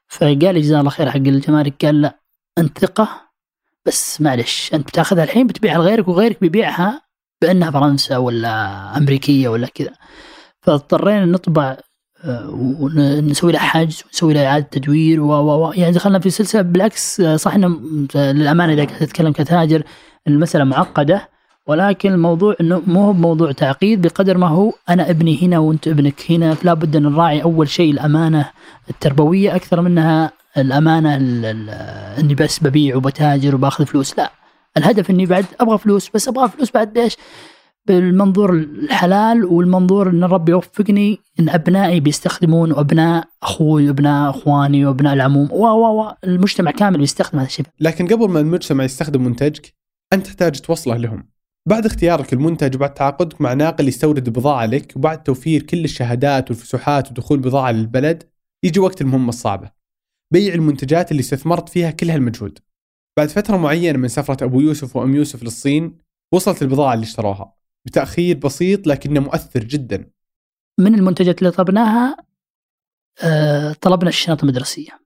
فقال 0.09 0.55
لي 0.55 0.61
جزاه 0.61 0.81
الله 0.81 0.91
خير 0.91 1.11
حق 1.11 1.17
الجمارك 1.17 1.85
قال 1.85 2.03
لا 2.03 2.21
أنت 2.59 2.79
ثقة 2.79 3.26
بس 3.87 4.21
معلش 4.21 4.71
أنت 4.75 4.89
بتأخذها 4.89 5.25
الحين 5.25 5.47
بتبيعها 5.47 5.79
لغيرك 5.79 6.09
وغيرك 6.09 6.41
بيبيعها 6.41 7.03
بأنها 7.43 7.71
فرنسا 7.71 8.17
ولا 8.17 8.97
أمريكية 8.97 9.49
ولا 9.49 9.67
كذا. 9.67 9.93
فاضطرينا 10.61 11.25
نطبع 11.25 11.77
آه، 12.25 12.51
ونسوي 12.81 13.53
لها 13.53 13.61
حجز 13.61 14.03
ونسوي 14.07 14.35
لها 14.35 14.47
إعادة 14.47 14.67
تدوير 14.71 15.21
و 15.21 15.33
و 15.33 15.73
يعني 15.73 15.93
دخلنا 15.93 16.19
في 16.19 16.31
سلسلة 16.31 16.63
بالعكس 16.63 17.21
آه، 17.21 17.37
صح 17.37 17.55
إنه 17.55 17.81
للأمانة 18.15 18.73
إذا 18.73 18.85
تتكلم 18.85 19.33
كتاجر 19.33 19.83
المسألة 20.27 20.65
معقدة 20.65 21.29
ولكن 21.67 22.13
الموضوع 22.13 22.57
إنه 22.61 22.83
مو 22.87 23.05
هو 23.05 23.13
موضوع 23.13 23.53
تعقيد 23.53 24.03
بقدر 24.03 24.39
ما 24.39 24.49
هو 24.49 24.73
أنا 24.89 25.11
ابني 25.11 25.43
هنا 25.43 25.59
وأنت 25.59 25.89
ابنك 25.89 26.31
هنا 26.31 26.55
فلا 26.55 26.75
بد 26.75 26.97
أن 26.97 27.03
نراعي 27.03 27.43
أول 27.43 27.69
شيء 27.69 27.91
الأمانة 27.91 28.51
التربوية 28.91 29.57
أكثر 29.57 29.81
منها 29.81 30.33
الأمانة 30.59 31.17
إني 32.21 32.35
بس 32.35 32.63
ببيع 32.63 32.97
وبتاجر 32.97 33.55
وبأخذ 33.55 33.87
فلوس. 33.87 34.19
لا 34.19 34.33
الهدف 34.77 35.11
إني 35.11 35.27
بعد 35.27 35.45
أبغى 35.61 35.79
فلوس 35.79 36.11
بس 36.15 36.29
أبغى 36.29 36.49
فلوس 36.49 36.71
بعد 36.71 36.99
إيش؟ 36.99 37.17
بالمنظور 37.87 38.53
الحلال 38.53 39.45
والمنظور 39.45 40.11
إن 40.11 40.25
الرب 40.25 40.49
يوفقني 40.49 41.19
إن 41.41 41.49
أبنائي 41.49 42.01
بيستخدمون 42.01 42.73
وأبناء 42.73 43.25
أخوي 43.43 43.87
وأبناء 43.87 44.31
إخواني 44.31 44.87
وأبناء 44.87 45.15
العموم. 45.15 45.53
و 45.53 45.67
و 45.67 46.03
و 46.03 46.13
المجتمع 46.25 46.71
كامل 46.71 46.99
بيستخدم 46.99 47.39
هذا 47.39 47.47
الشيء. 47.47 47.67
لكن 47.81 48.07
قبل 48.07 48.29
ما 48.29 48.41
المجتمع 48.41 48.85
يستخدم 48.85 49.25
منتجك 49.25 49.75
أنت 50.13 50.27
تحتاج 50.27 50.61
توصله 50.61 50.97
لهم. 50.97 51.29
بعد 51.69 51.87
اختيارك 51.87 52.33
المنتج 52.33 52.75
وبعد 52.75 52.95
تعاقدك 52.95 53.41
مع 53.41 53.53
ناقل 53.53 53.89
يستورد 53.89 54.27
البضاعة 54.27 54.67
لك 54.67 54.93
وبعد 54.97 55.23
توفير 55.23 55.63
كل 55.63 55.85
الشهادات 55.85 56.51
والفسوحات 56.51 57.11
ودخول 57.11 57.39
بضاعة 57.39 57.73
للبلد 57.73 58.23
يجي 58.63 58.81
وقت 58.81 59.01
المهمة 59.01 59.29
الصعبة. 59.29 59.76
بيع 60.33 60.55
المنتجات 60.55 61.11
اللي 61.11 61.21
استثمرت 61.21 61.69
فيها 61.69 61.91
كل 61.91 62.11
هالمجهود 62.11 62.59
بعد 63.19 63.29
فترة 63.29 63.57
معينة 63.57 63.99
من 63.99 64.09
سفرة 64.09 64.45
أبو 64.45 64.61
يوسف 64.61 64.97
وأم 64.97 65.15
يوسف 65.15 65.43
للصين 65.43 65.99
وصلت 66.33 66.63
البضاعة 66.63 66.95
اللي 66.95 67.05
اشتروها 67.05 67.57
بتأخير 67.87 68.39
بسيط 68.39 68.87
لكنه 68.87 69.21
مؤثر 69.21 69.65
جدا. 69.65 70.11
من 70.81 70.95
المنتجات 70.95 71.39
اللي 71.39 71.51
طلبناها؟ 71.51 72.17
آه، 73.23 73.73
طلبنا 73.73 74.09
الشنط 74.09 74.43
المدرسية. 74.43 75.01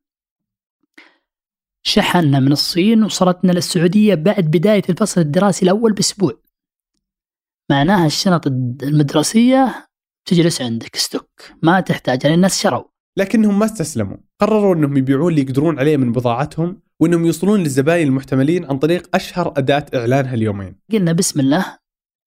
شحنا 1.83 2.41
من 2.41 2.53
الصين 2.53 3.05
وصلتنا 3.05 3.53
للسعودية 3.53 4.15
بعد 4.15 4.45
بداية 4.45 4.83
الفصل 4.89 5.21
الدراسي 5.21 5.63
الأول 5.65 5.93
بأسبوع. 5.93 6.43
معناها 7.71 8.07
الشنط 8.07 8.47
المدرسية 8.83 9.89
تجلس 10.25 10.63
عندك 10.63 10.97
ستوك 10.97 11.43
ما 11.63 11.81
تحتاج. 11.81 12.25
يعني 12.25 12.35
الناس 12.35 12.63
شروا. 12.63 12.85
لكنهم 13.17 13.59
ما 13.59 13.65
استسلموا. 13.65 14.17
قرروا 14.41 14.75
أنهم 14.75 14.97
يبيعون 14.97 15.33
اللي 15.33 15.43
يقدرون 15.43 15.79
عليه 15.79 15.97
من 15.97 16.13
بضاعتهم 16.13 16.83
وأنهم 17.01 17.25
يوصلون 17.27 17.61
للزباين 17.61 18.09
المحتملين 18.09 18.65
عن 18.65 18.79
طريق 18.79 19.17
أشهر 19.17 19.55
أداة 19.57 19.87
إعلان 19.95 20.27
هاليومين 20.27 20.77
قلنا 20.93 21.13
بسم 21.13 21.41
الله 21.41 21.79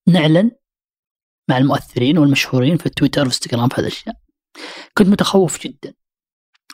نعلن 0.08 0.52
مع 1.50 1.58
المؤثرين 1.58 2.18
والمشهورين 2.18 2.78
في 2.78 2.86
التويتر 2.86 3.22
والانستغرام 3.22 3.70
في 3.70 3.76
هذا 3.76 3.88
الأشياء. 3.88 4.16
كنت 4.98 5.08
متخوف 5.08 5.64
جدا. 5.64 5.94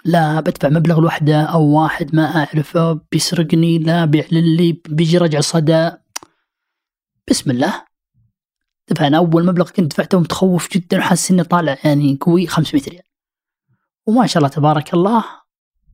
لا 0.06 0.40
بدفع 0.40 0.70
مبلغ 0.70 1.00
الوحدة 1.00 1.42
أو 1.42 1.64
واحد 1.64 2.16
ما 2.16 2.24
أعرفه 2.24 3.02
بيسرقني 3.12 3.80
لا 3.80 4.06
بيعلن 4.06 4.56
لي 4.56 4.82
بيجي 4.90 5.18
رجع 5.18 5.40
صدى. 5.40 5.92
بسم 7.30 7.52
الله. 7.52 7.86
دفعنا 8.90 9.18
أول 9.18 9.46
مبلغ 9.46 9.70
كنت 9.70 9.92
دفعته 9.92 10.20
متخوف 10.20 10.72
جدا 10.72 10.98
وحاسس 10.98 11.32
إني 11.32 11.44
طالع 11.44 11.78
يعني 11.84 12.18
قوي 12.22 12.48
500 12.48 12.84
ريال. 12.90 13.09
وما 14.10 14.28
شاء 14.28 14.38
الله 14.38 14.50
تبارك 14.50 14.94
الله 14.94 15.26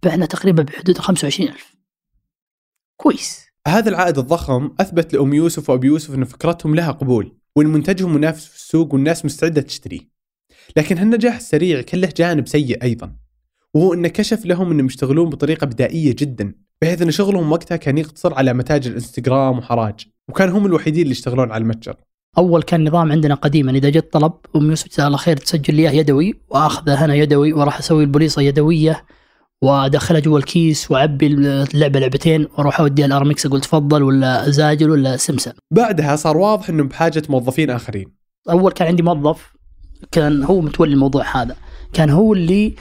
بعنا 0.04 0.26
تقريبا 0.26 0.64
بحدود 0.64 0.98
25 0.98 1.50
ألف. 1.50 1.76
كويس. 2.98 3.46
هذا 3.68 3.90
العائد 3.90 4.18
الضخم 4.18 4.76
أثبت 4.80 5.14
لأم 5.14 5.34
يوسف 5.34 5.70
وأبي 5.70 5.88
يوسف 5.88 6.16
أن 6.16 6.24
فكرتهم 6.24 6.76
لها 6.76 6.92
قبول 6.92 7.38
وأن 7.56 7.68
منتجهم 7.68 8.14
منافس 8.14 8.46
في 8.46 8.56
السوق 8.56 8.94
والناس 8.94 9.26
مستعدة 9.26 9.62
تشتريه 9.62 10.00
لكن 10.78 10.98
هالنجاح 10.98 11.36
السريع 11.36 11.82
كان 11.82 12.02
له 12.02 12.10
جانب 12.18 12.48
سيء 12.48 12.84
أيضا 12.84 13.16
وهو 13.74 13.94
أنه 13.94 14.08
كشف 14.08 14.46
لهم 14.46 14.72
أنهم 14.72 14.86
يشتغلون 14.86 15.30
بطريقة 15.30 15.66
بدائية 15.66 16.16
جدا 16.20 16.54
بحيث 16.82 17.02
أن 17.02 17.12
شغلهم 17.12 17.52
وقتها 17.52 17.78
كان 17.78 17.98
يقتصر 17.98 18.34
على 18.34 18.54
متاجر 18.54 18.90
الإنستغرام 18.90 19.58
وحراج 19.58 20.08
وكان 20.30 20.50
هم 20.50 20.66
الوحيدين 20.66 21.02
اللي 21.02 21.12
يشتغلون 21.12 21.52
على 21.52 21.62
المتجر. 21.62 21.96
أول 22.38 22.64
كان 22.64 22.88
نظام 22.88 23.12
عندنا 23.12 23.36
قديما 23.36 23.72
إذا 23.72 23.90
جت 23.90 24.14
طلب 24.14 24.34
أم 24.56 24.70
يوسف 24.70 24.90
جزاها 24.90 25.08
الله 25.08 25.18
خير 25.18 25.38
تسجل 25.38 25.76
لي 25.76 25.90
اياه 25.90 25.92
يدوي 26.00 26.34
واخذه 26.50 27.06
أنا 27.06 27.16
يدوي 27.16 27.54
وراح 27.54 27.80
أسوي 27.80 28.04
البوليصة 28.04 28.42
يدوية 28.42 29.06
وادخلها 29.62 30.20
جوا 30.20 30.38
الكيس 30.38 30.92
وأعبي 30.92 31.28
العلبة 31.28 32.00
علبتين 32.00 32.48
وأروح 32.58 32.80
أوديها 32.80 33.06
الارمكس 33.06 33.46
أقول 33.46 33.62
تفضل 33.62 34.04
ولا 34.04 34.50
زاجل 34.50 34.90
ولا 34.90 35.18
سمسم. 35.18 35.52
بعدها 35.72 36.16
صار 36.16 36.38
واضح 36.38 36.70
انهم 36.70 36.88
بحاجة 36.88 37.24
موظفين 37.30 37.70
آخرين. 37.70 38.16
أول 38.50 38.72
كان 38.72 38.88
عندي 38.88 39.04
موظف 39.04 39.56
كان 40.12 40.44
هو 40.44 40.62
متولي 40.62 40.94
الموضوع 40.94 41.42
هذا، 41.42 41.56
كان 41.94 42.10
هو 42.10 42.34
اللي 42.34 42.76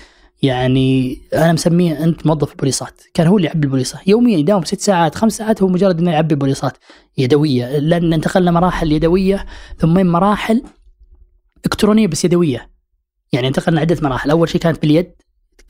يعني 0.45 1.19
أنا 1.35 1.53
مسميه 1.53 2.05
أنت 2.05 2.27
موظف 2.27 2.55
بوليصات 2.57 3.03
كان 3.15 3.27
هو 3.27 3.37
اللي 3.37 3.47
يعبي 3.49 3.65
البوليصة. 3.65 4.01
يوميا 4.07 4.39
يداوم 4.39 4.65
ست 4.65 4.81
ساعات 4.81 5.15
خمس 5.15 5.37
ساعات 5.37 5.63
هو 5.63 5.69
مجرد 5.69 5.99
إنه 5.99 6.11
يعبي 6.11 6.35
بوليصات 6.35 6.79
يدوية. 7.19 7.79
لأن 7.79 8.13
انتقلنا 8.13 8.51
مراحل 8.51 8.93
يدوية 8.93 9.47
ثم 9.79 10.07
مراحل 10.07 10.63
إلكترونية 11.67 12.07
بس 12.07 12.25
يدوية. 12.25 12.71
يعني 13.33 13.49
انتقلنا 13.49 13.81
عدة 13.81 13.97
مراحل. 14.03 14.31
أول 14.31 14.49
شيء 14.49 14.61
كانت 14.61 14.83
باليد 14.83 15.13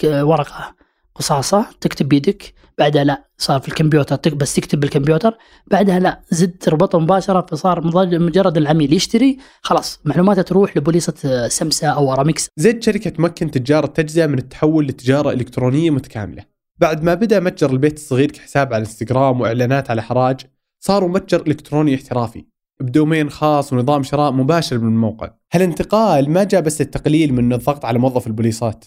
ورقة 0.04 0.74
قصاصة 1.14 1.66
تكتب 1.80 2.08
بيدك 2.08 2.54
بعدها 2.78 3.04
لا 3.04 3.24
صار 3.38 3.60
في 3.60 3.68
الكمبيوتر 3.68 4.34
بس 4.34 4.54
تكتب 4.54 4.80
بالكمبيوتر. 4.80 5.38
بعدها 5.70 5.98
لا 5.98 6.20
زدت 6.30 6.62
تربطه 6.62 6.98
مباشرة 6.98 7.46
فصار 7.50 7.86
مجرد 8.18 8.56
العميل 8.56 8.92
يشتري 8.92 9.38
خلاص 9.60 10.00
معلوماته 10.04 10.42
تروح 10.42 10.76
لبوليصه 10.76 11.48
سمسا 11.48 11.86
أو 11.86 12.12
أرامكس. 12.12 12.48
زد 12.56 12.82
شركة 12.82 13.10
تمكن 13.10 13.50
تجار 13.50 13.84
التجزئه 13.84 14.26
من 14.26 14.38
التحول 14.38 14.86
لتجارة 14.86 15.30
إلكترونية 15.32 15.90
متكاملة. 15.90 16.44
بعد 16.80 17.02
ما 17.02 17.14
بدأ 17.14 17.40
متجر 17.40 17.70
البيت 17.70 17.96
الصغير 17.96 18.30
كحساب 18.30 18.66
على 18.66 18.82
الانستغرام 18.82 19.40
وإعلانات 19.40 19.90
على 19.90 20.02
حراج 20.02 20.40
صاروا 20.80 21.08
متجر 21.08 21.46
إلكتروني 21.46 21.94
احترافي 21.94 22.44
بدومين 22.80 23.30
خاص 23.30 23.72
ونظام 23.72 24.02
شراء 24.02 24.32
مباشر 24.32 24.78
من 24.78 24.88
الموقع. 24.88 25.30
هالانتقال 25.52 26.30
ما 26.30 26.44
جاء 26.44 26.60
بس 26.60 26.80
التقليل 26.80 27.34
من 27.34 27.52
الضغط 27.52 27.84
على 27.84 27.98
موظف 27.98 28.26
البوليصات 28.26 28.84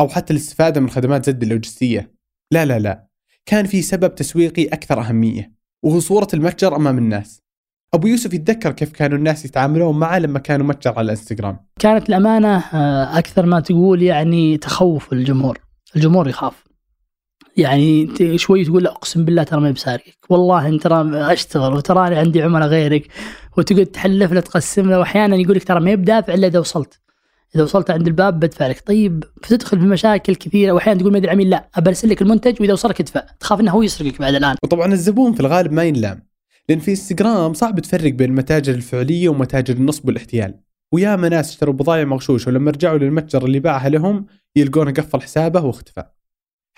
أو 0.00 0.08
حتى 0.08 0.32
الاستفادة 0.32 0.80
من 0.80 0.90
خدمات 0.90 1.26
زد 1.26 1.42
اللوجستية. 1.42 2.14
لا 2.52 2.64
لا 2.64 2.78
لا. 2.78 3.07
كان 3.48 3.66
في 3.66 3.82
سبب 3.82 4.14
تسويقي 4.14 4.64
أكثر 4.64 5.00
أهمية 5.00 5.52
وهو 5.84 6.00
صورة 6.00 6.28
المتجر 6.34 6.76
أمام 6.76 6.98
الناس. 6.98 7.42
أبو 7.94 8.06
يوسف 8.06 8.34
يتذكر 8.34 8.72
كيف 8.72 8.92
كانوا 8.92 9.18
الناس 9.18 9.44
يتعاملون 9.44 9.98
معه 9.98 10.18
لما 10.18 10.38
كانوا 10.38 10.66
متجر 10.66 10.90
على 10.90 11.04
الإنستغرام. 11.04 11.58
كانت 11.80 12.08
الأمانة 12.08 12.56
آه، 12.58 13.18
أكثر 13.18 13.46
ما 13.46 13.60
تقول 13.60 14.02
يعني 14.02 14.56
تخوف 14.56 15.12
الجمهور 15.12 15.58
الجمهور 15.96 16.28
يخاف. 16.28 16.64
يعني 17.56 18.08
شوي 18.38 18.64
تقول 18.64 18.86
أقسم 18.86 19.24
بالله 19.24 19.42
ترى 19.42 19.60
ما 19.60 19.70
بسارقك. 19.70 20.18
والله 20.30 20.68
أنت 20.68 20.82
ترى 20.82 21.32
أشتغل 21.32 21.72
وتراني 21.72 22.16
عندي 22.16 22.42
عملاء 22.42 22.68
غيرك 22.68 23.08
وتقعد 23.56 23.86
تحلف 23.86 24.32
له 24.32 24.40
تقسم 24.40 24.90
له 24.90 24.98
وأحيانا 24.98 25.36
يقول 25.36 25.56
لك 25.56 25.64
ترى 25.64 25.80
ما 25.80 25.94
بدافع 25.94 26.34
إلا 26.34 26.46
إذا 26.46 26.58
وصلت. 26.58 27.00
إذا 27.54 27.62
وصلت 27.62 27.90
عند 27.90 28.06
الباب 28.06 28.40
بدفع 28.40 28.66
لك 28.66 28.82
طيب 28.86 29.24
بتدخل 29.36 29.80
في 29.80 29.86
مشاكل 29.86 30.34
كثيرة 30.34 30.72
واحيانا 30.72 31.00
تقول 31.00 31.12
ما 31.12 31.18
أدري 31.18 31.28
العميل 31.28 31.50
لا. 31.50 31.68
ابى 31.74 31.90
لك 32.04 32.22
المنتج 32.22 32.60
وإذا 32.60 32.72
وصلك 32.72 33.00
ادفع. 33.00 33.20
تخاف 33.40 33.60
إنه 33.60 33.70
هو 33.70 33.82
يسرقك 33.82 34.20
بعد 34.20 34.34
الآن. 34.34 34.56
وطبعا 34.64 34.92
الزبون 34.92 35.32
في 35.32 35.40
الغالب 35.40 35.72
ما 35.72 35.84
ينلام 35.84 36.28
لأن 36.68 36.78
في 36.78 36.90
إنستغرام 36.90 37.54
صعب 37.54 37.80
تفرق 37.80 38.12
بين 38.12 38.30
المتاجر 38.30 38.74
الفعلية 38.74 39.28
ومتاجر 39.28 39.74
النصب 39.74 40.06
والاحتيال. 40.06 40.54
وياما 40.92 41.28
ناس 41.28 41.50
اشتروا 41.50 41.74
بضايع 41.74 42.04
مغشوش 42.04 42.46
ولما 42.48 42.70
رجعوا 42.70 42.98
للمتجر 42.98 43.44
اللي 43.44 43.60
باعها 43.60 43.88
لهم 43.88 44.26
يلقونه 44.56 44.90
قفل 44.90 45.22
حسابه 45.22 45.60
واختفى. 45.60 46.04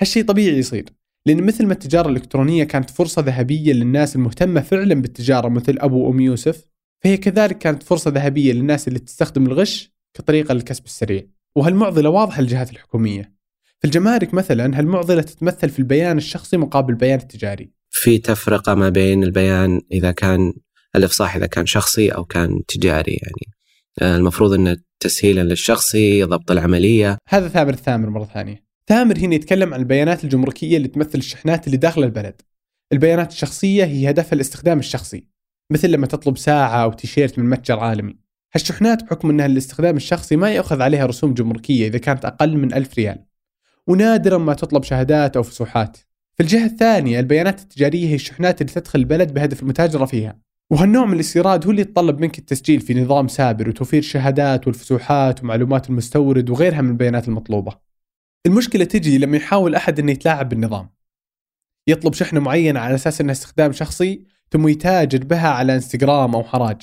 هالشيء 0.00 0.24
طبيعي 0.24 0.58
يصير 0.58 0.84
لأن 1.26 1.42
مثل 1.42 1.66
ما 1.66 1.72
التجارة 1.72 2.08
الإلكترونية 2.08 2.64
كانت 2.64 2.90
فرصة 2.90 3.22
ذهبية 3.22 3.72
للناس 3.72 4.16
المهتمة 4.16 4.60
فعلا 4.60 4.94
بالتجارة 4.94 5.48
مثل 5.48 5.78
أبو 5.80 6.08
وام 6.08 6.20
يوسف 6.20 6.64
فهي 7.04 7.16
كذلك 7.16 7.58
كانت 7.58 7.82
فرصة 7.82 8.10
ذهبية 8.10 8.52
للناس 8.52 8.88
اللي 8.88 8.98
تستخدم 8.98 9.46
الغش 9.46 9.99
كطريقة 10.14 10.54
للكسب 10.54 10.84
السريع. 10.84 11.26
وهالمعضلة 11.54 12.08
واضحة 12.08 12.42
للجهات 12.42 12.70
الحكومية. 12.70 13.32
في 13.78 13.86
الجمارك 13.86 14.34
مثلا 14.34 14.78
هالمعضلة 14.78 15.22
تتمثل 15.22 15.68
في 15.68 15.78
البيان 15.78 16.18
الشخصي 16.18 16.56
مقابل 16.56 16.92
البيان 16.92 17.18
التجاري. 17.18 17.70
في 17.90 18.18
تفرقة 18.18 18.74
ما 18.74 18.88
بين 18.88 19.24
البيان 19.24 19.80
إذا 19.92 20.12
كان 20.12 20.52
الإفصاح 20.96 21.36
إذا 21.36 21.46
كان 21.46 21.66
شخصي 21.66 22.08
أو 22.08 22.24
كان 22.24 22.66
تجاري 22.68 23.12
يعني. 23.12 23.54
آه، 24.02 24.16
المفروض 24.16 24.52
أنه 24.52 24.76
تسهيلا 25.00 25.40
للشخصي 25.40 26.22
ضبط 26.22 26.50
العملية. 26.50 27.18
هذا 27.28 27.48
ثامر 27.48 27.72
الثامر 27.72 28.10
مرة 28.10 28.24
ثانية. 28.24 28.64
ثامر 28.86 29.18
هنا 29.18 29.34
يتكلم 29.34 29.74
عن 29.74 29.80
البيانات 29.80 30.24
الجمركية 30.24 30.76
اللي 30.76 30.88
تمثل 30.88 31.18
الشحنات 31.18 31.66
اللي 31.66 31.76
داخل 31.76 32.04
البلد. 32.04 32.42
البيانات 32.92 33.32
الشخصية 33.32 33.84
هي 33.84 34.10
هدفها 34.10 34.32
الاستخدام 34.32 34.78
الشخصي. 34.78 35.26
مثل 35.72 35.90
لما 35.90 36.06
تطلب 36.06 36.38
ساعة 36.38 36.84
أو 36.84 36.92
تيشيرت 36.92 37.38
من 37.38 37.44
متجر 37.44 37.78
عالمي. 37.78 38.16
هالشحنات 38.54 39.04
بحكم 39.04 39.30
أنها 39.30 39.48
للاستخدام 39.48 39.96
الشخصي 39.96 40.36
ما 40.36 40.50
يأخذ 40.50 40.82
عليها 40.82 41.06
رسوم 41.06 41.34
جمركية 41.34 41.86
إذا 41.86 41.98
كانت 41.98 42.24
أقل 42.24 42.56
من 42.56 42.74
ألف 42.74 42.94
ريال. 42.98 43.24
ونادرا 43.86 44.38
ما 44.38 44.54
تطلب 44.54 44.82
شهادات 44.82 45.36
أو 45.36 45.42
فسوحات. 45.42 45.96
في 46.34 46.42
الجهة 46.42 46.66
الثانية 46.66 47.20
البيانات 47.20 47.60
التجارية 47.60 48.08
هي 48.08 48.14
الشحنات 48.14 48.60
اللي 48.60 48.72
تدخل 48.72 48.98
البلد 48.98 49.34
بهدف 49.34 49.62
المتاجرة 49.62 50.04
فيها. 50.04 50.38
وهالنوع 50.70 51.06
من 51.06 51.14
الاستيراد 51.14 51.64
هو 51.64 51.70
اللي 51.70 51.82
يتطلب 51.82 52.20
منك 52.20 52.38
التسجيل 52.38 52.80
في 52.80 52.94
نظام 52.94 53.28
سابر 53.28 53.68
وتوفير 53.68 53.98
الشهادات 53.98 54.66
والفسوحات 54.66 55.42
ومعلومات 55.42 55.90
المستورد 55.90 56.50
وغيرها 56.50 56.80
من 56.80 56.90
البيانات 56.90 57.28
المطلوبة. 57.28 57.72
المشكلة 58.46 58.84
تجي 58.84 59.18
لما 59.18 59.36
يحاول 59.36 59.74
أحد 59.74 59.98
أنه 59.98 60.12
يتلاعب 60.12 60.48
بالنظام. 60.48 60.90
يطلب 61.86 62.14
شحنة 62.14 62.40
معينة 62.40 62.80
على 62.80 62.94
أساس 62.94 63.20
أنها 63.20 63.32
استخدام 63.32 63.72
شخصي 63.72 64.24
ثم 64.52 64.68
يتاجر 64.68 65.24
بها 65.24 65.48
على 65.48 65.74
إنستغرام 65.74 66.34
أو 66.34 66.44
حراج. 66.44 66.82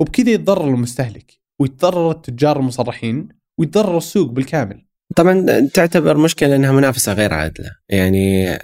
وبكذا 0.00 0.30
يتضرر 0.30 0.68
المستهلك 0.68 1.32
ويتضرر 1.60 2.10
التجار 2.10 2.60
المصرحين 2.60 3.28
ويتضرر 3.58 3.98
السوق 3.98 4.30
بالكامل. 4.30 4.86
طبعا 5.16 5.68
تعتبر 5.74 6.16
مشكلة 6.16 6.56
إنها 6.56 6.72
منافسة 6.72 7.12
غير 7.12 7.34
عادلة. 7.34 7.70
يعني 7.88 8.58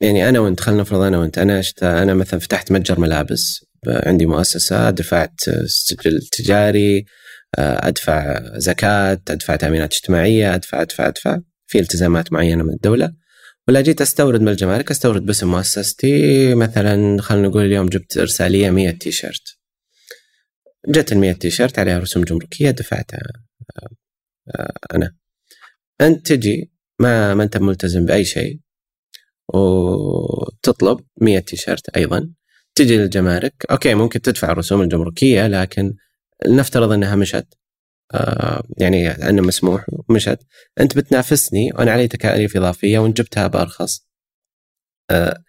يعني 0.00 0.28
أنا 0.28 0.40
وأنت 0.40 0.60
خلينا 0.60 0.80
نفرض 0.80 1.00
أنا 1.00 1.18
وأنت 1.18 1.38
أنا 1.38 1.62
شت... 1.62 1.82
أنا 1.82 2.14
مثلا 2.14 2.40
فتحت 2.40 2.72
متجر 2.72 3.00
ملابس 3.00 3.64
عندي 3.86 4.26
مؤسسة 4.26 4.90
دفعت 4.90 5.40
سجل 5.66 6.20
تجاري 6.20 7.04
أدفع 7.58 8.40
زكاة 8.56 9.20
أدفع 9.30 9.56
تأمينات 9.56 9.92
اجتماعية 9.92 10.54
أدفع 10.54 10.82
أدفع 10.82 11.08
أدفع. 11.08 11.38
في 11.66 11.78
التزامات 11.78 12.32
معينة 12.32 12.64
من 12.64 12.72
الدولة. 12.72 13.12
ولا 13.68 13.80
جيت 13.80 14.00
أستورد 14.00 14.40
من 14.40 14.48
الجمارك 14.48 14.90
أستورد 14.90 15.26
باسم 15.26 15.50
مؤسستي. 15.50 16.54
مثلا 16.54 17.22
خلينا 17.22 17.48
نقول 17.48 17.64
اليوم 17.64 17.86
جبت 17.88 18.18
إرسالية 18.18 18.70
100 18.70 18.90
تي 18.90 19.12
شيرت 20.86 20.98
جت 20.98 21.12
ال 21.12 21.18
100 21.18 21.32
تي 21.32 21.50
شيرت 21.50 21.78
عليها 21.78 21.98
رسوم 21.98 22.24
جمركية 22.24 22.70
دفعتها 22.70 23.20
أنا. 24.94 25.16
أنت 26.00 26.26
تجي 26.26 26.72
ما 27.00 27.34
ما 27.34 27.42
أنت 27.42 27.56
ملتزم 27.56 28.06
بأي 28.06 28.24
شيء 28.24 28.60
وتطلب 29.54 31.00
100 31.20 31.38
تيشيرت 31.38 31.88
أيضا. 31.96 32.32
تجي 32.74 32.96
للجمارك 32.96 33.54
أوكي 33.70 33.94
ممكن 33.94 34.20
تدفع 34.20 34.52
الرسوم 34.52 34.82
الجمركية 34.82 35.46
لكن 35.46 35.96
نفترض 36.48 36.92
إنها 36.92 37.16
مشت 37.16 37.54
آه 38.14 38.62
يعني 38.78 39.08
أنه 39.10 39.42
مسموح 39.42 39.86
ومشت. 39.88 40.38
أنت 40.80 40.96
بتنافسني 40.96 41.72
وأنا 41.72 41.92
علي 41.92 42.08
تكاليف 42.08 42.56
إضافية 42.56 42.98
وإن 42.98 43.12
جبتها 43.12 43.46
بأرخص 43.46 44.08
آه 45.10 45.44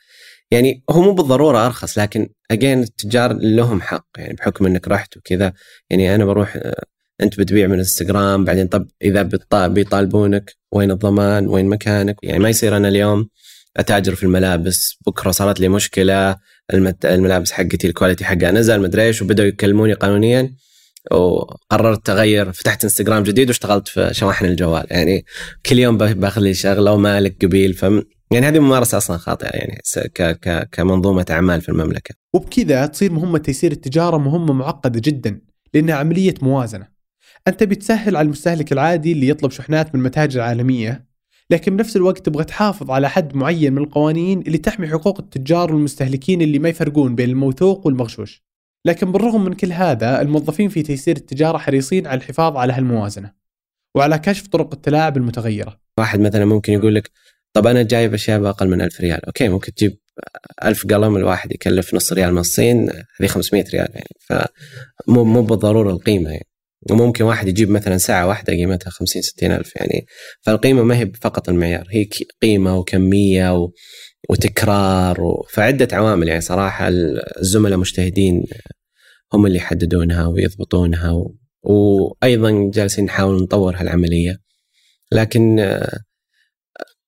يعني 0.51 0.83
هو 0.89 1.01
مو 1.01 1.11
بالضرورة 1.11 1.65
أرخص 1.65 1.97
لكن 1.97 2.29
اجين 2.51 2.83
التجار 2.83 3.33
لهم 3.33 3.81
حق 3.81 4.05
يعني 4.17 4.33
بحكم 4.33 4.65
إنك 4.65 4.87
رحت 4.87 5.17
وكذا 5.17 5.53
يعني 5.89 6.15
أنا 6.15 6.25
بروح 6.25 6.55
آه 6.55 6.83
أنت 7.21 7.39
بتبيع 7.39 7.67
من 7.67 7.73
الانستغرام 7.73 8.45
بعدين 8.45 8.67
طب 8.67 8.87
إذا 9.01 9.29
بيطالبونك 9.67 10.55
وين 10.71 10.91
الضمان 10.91 11.47
وين 11.47 11.65
مكانك؟ 11.65 12.15
يعني 12.23 12.39
ما 12.39 12.49
يصير 12.49 12.77
أنا 12.77 12.87
اليوم 12.87 13.29
أتاجر 13.77 14.15
في 14.15 14.23
الملابس 14.23 14.97
بكرة 15.07 15.31
صارت 15.31 15.59
لي 15.59 15.69
مشكلة 15.69 16.35
الملابس 17.05 17.51
حقتي 17.51 17.87
الكواليتي 17.87 18.25
حقها 18.25 18.51
نزل 18.51 18.81
مدري 18.81 19.03
إيش 19.03 19.21
وبدأوا 19.21 19.47
يكلموني 19.47 19.93
قانونيا 19.93 20.53
وقررت 21.11 22.09
أغير 22.09 22.51
فتحت 22.51 22.83
إنستغرام 22.83 23.23
جديد 23.23 23.47
واشتغلت 23.47 23.87
في 23.87 24.09
شواحن 24.11 24.45
الجوال 24.45 24.85
يعني 24.89 25.25
كل 25.65 25.79
يوم 25.79 25.97
باخذ 25.97 26.41
لي 26.41 26.53
شغلة 26.53 26.91
ومالك 26.91 27.45
قبيل 27.45 27.73
ف 27.73 27.85
يعني 28.33 28.47
هذه 28.47 28.59
ممارسة 28.59 28.97
أصلا 28.97 29.17
خاطئة 29.17 29.49
يعني 29.49 29.77
ك 29.95 30.21
ك 30.21 30.69
كمنظومة 30.71 31.25
أعمال 31.29 31.61
في 31.61 31.69
المملكة. 31.69 32.15
وبكذا 32.33 32.85
تصير 32.85 33.11
مهمة 33.11 33.37
تيسير 33.37 33.71
التجارة 33.71 34.17
مهمة 34.17 34.53
معقدة 34.53 35.01
جدا 35.03 35.41
لأنها 35.73 35.95
عملية 35.95 36.33
موازنة. 36.41 36.87
أنت 37.47 37.63
بتسهل 37.63 38.15
على 38.15 38.25
المستهلك 38.25 38.71
العادي 38.71 39.11
اللي 39.11 39.27
يطلب 39.27 39.51
شحنات 39.51 39.95
من 39.95 40.03
متاجر 40.03 40.41
عالميه 40.41 41.11
لكن 41.49 41.77
بنفس 41.77 41.95
الوقت 41.95 42.25
تبغى 42.25 42.43
تحافظ 42.43 42.91
على 42.91 43.09
حد 43.09 43.35
معين 43.35 43.73
من 43.73 43.81
القوانين 43.83 44.41
اللي 44.41 44.57
تحمي 44.57 44.87
حقوق 44.87 45.19
التجار 45.19 45.73
والمستهلكين 45.73 46.41
اللي 46.41 46.59
ما 46.59 46.69
يفرقون 46.69 47.15
بين 47.15 47.29
الموثوق 47.29 47.85
والمغشوش 47.85 48.43
لكن 48.85 49.11
بالرغم 49.11 49.43
من 49.43 49.53
كل 49.53 49.71
هذا 49.71 50.21
الموظفين 50.21 50.69
في 50.69 50.83
تيسير 50.83 51.15
التجارة 51.17 51.57
حريصين 51.57 52.07
على 52.07 52.17
الحفاظ 52.17 52.57
على 52.57 52.73
هالموازنة 52.73 53.33
وعلى 53.95 54.19
كشف 54.19 54.47
طرق 54.47 54.73
التلاعب 54.73 55.17
المتغيرة 55.17 55.79
واحد 55.97 56.19
مثلا 56.19 56.45
ممكن 56.45 56.73
يقول 56.73 56.95
لك 56.95 57.11
طب 57.53 57.67
أنا 57.67 57.83
جايب 57.83 58.13
أشياء 58.13 58.39
بأقل 58.39 58.67
من 58.67 58.81
ألف 58.81 59.01
ريال. 59.01 59.25
okay 59.25 59.49
ممكن 59.49 59.73
تجيب 59.73 59.97
ألف 60.65 60.85
قلم 60.85 61.17
الواحد 61.17 61.51
يكلف 61.51 61.93
نص 61.93 62.13
ريال 62.13 62.31
من 62.31 62.37
الصين 62.37 62.89
هذه 63.19 63.27
500 63.27 63.63
ريال 63.73 63.87
يعني. 63.93 64.15
فمو 64.19 65.23
مو 65.23 65.41
بالضرورة 65.41 65.91
القيمة 65.91 66.29
يعني. 66.29 66.47
وممكن 66.91 67.23
واحد 67.23 67.47
يجيب 67.47 67.69
مثلا 67.69 67.97
ساعة 67.97 68.27
واحدة 68.27 68.53
قيمتها 68.53 68.89
50 68.89 69.21
60 69.21 69.51
ألف 69.51 69.75
يعني. 69.75 70.05
فالقيمة 70.41 70.83
ما 70.83 70.97
هي 70.99 71.11
فقط 71.21 71.49
المعيار 71.49 71.87
هي 71.91 72.07
قيمة 72.41 72.77
وكمية 72.77 73.57
و... 73.57 73.71
وتكرار 74.29 75.21
و... 75.21 75.45
فعدة 75.49 75.87
عوامل 75.91 76.27
يعني 76.27 76.41
صراحة 76.41 76.87
الزملاء 77.41 77.79
مجتهدين 77.79 78.43
هم 79.33 79.45
اللي 79.45 79.57
يحددونها 79.57 80.27
ويضبطونها 80.27 81.11
و... 81.11 81.35
وأيضا 81.63 82.71
جالسين 82.73 83.05
نحاول 83.05 83.43
نطور 83.43 83.75
هالعملية. 83.75 84.37
لكن 85.11 85.59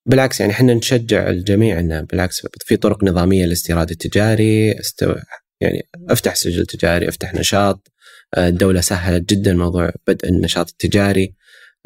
بالعكس 0.06 0.40
يعني 0.40 0.52
إحنا 0.52 0.74
نشجع 0.74 1.28
الجميع 1.28 1.80
إنه 1.80 2.00
بالعكس 2.00 2.46
في 2.64 2.76
طرق 2.76 3.04
نظامية 3.04 3.46
للاستيراد 3.46 3.90
التجاري 3.90 4.80
استو... 4.80 5.14
يعني 5.60 5.88
أفتح 6.08 6.34
سجل 6.34 6.66
تجاري 6.66 7.08
أفتح 7.08 7.34
نشاط. 7.34 7.92
الدولة 8.38 8.80
سهلت 8.80 9.30
جدا 9.30 9.54
موضوع 9.54 9.92
بدء 10.06 10.28
النشاط 10.28 10.70
التجاري. 10.70 11.34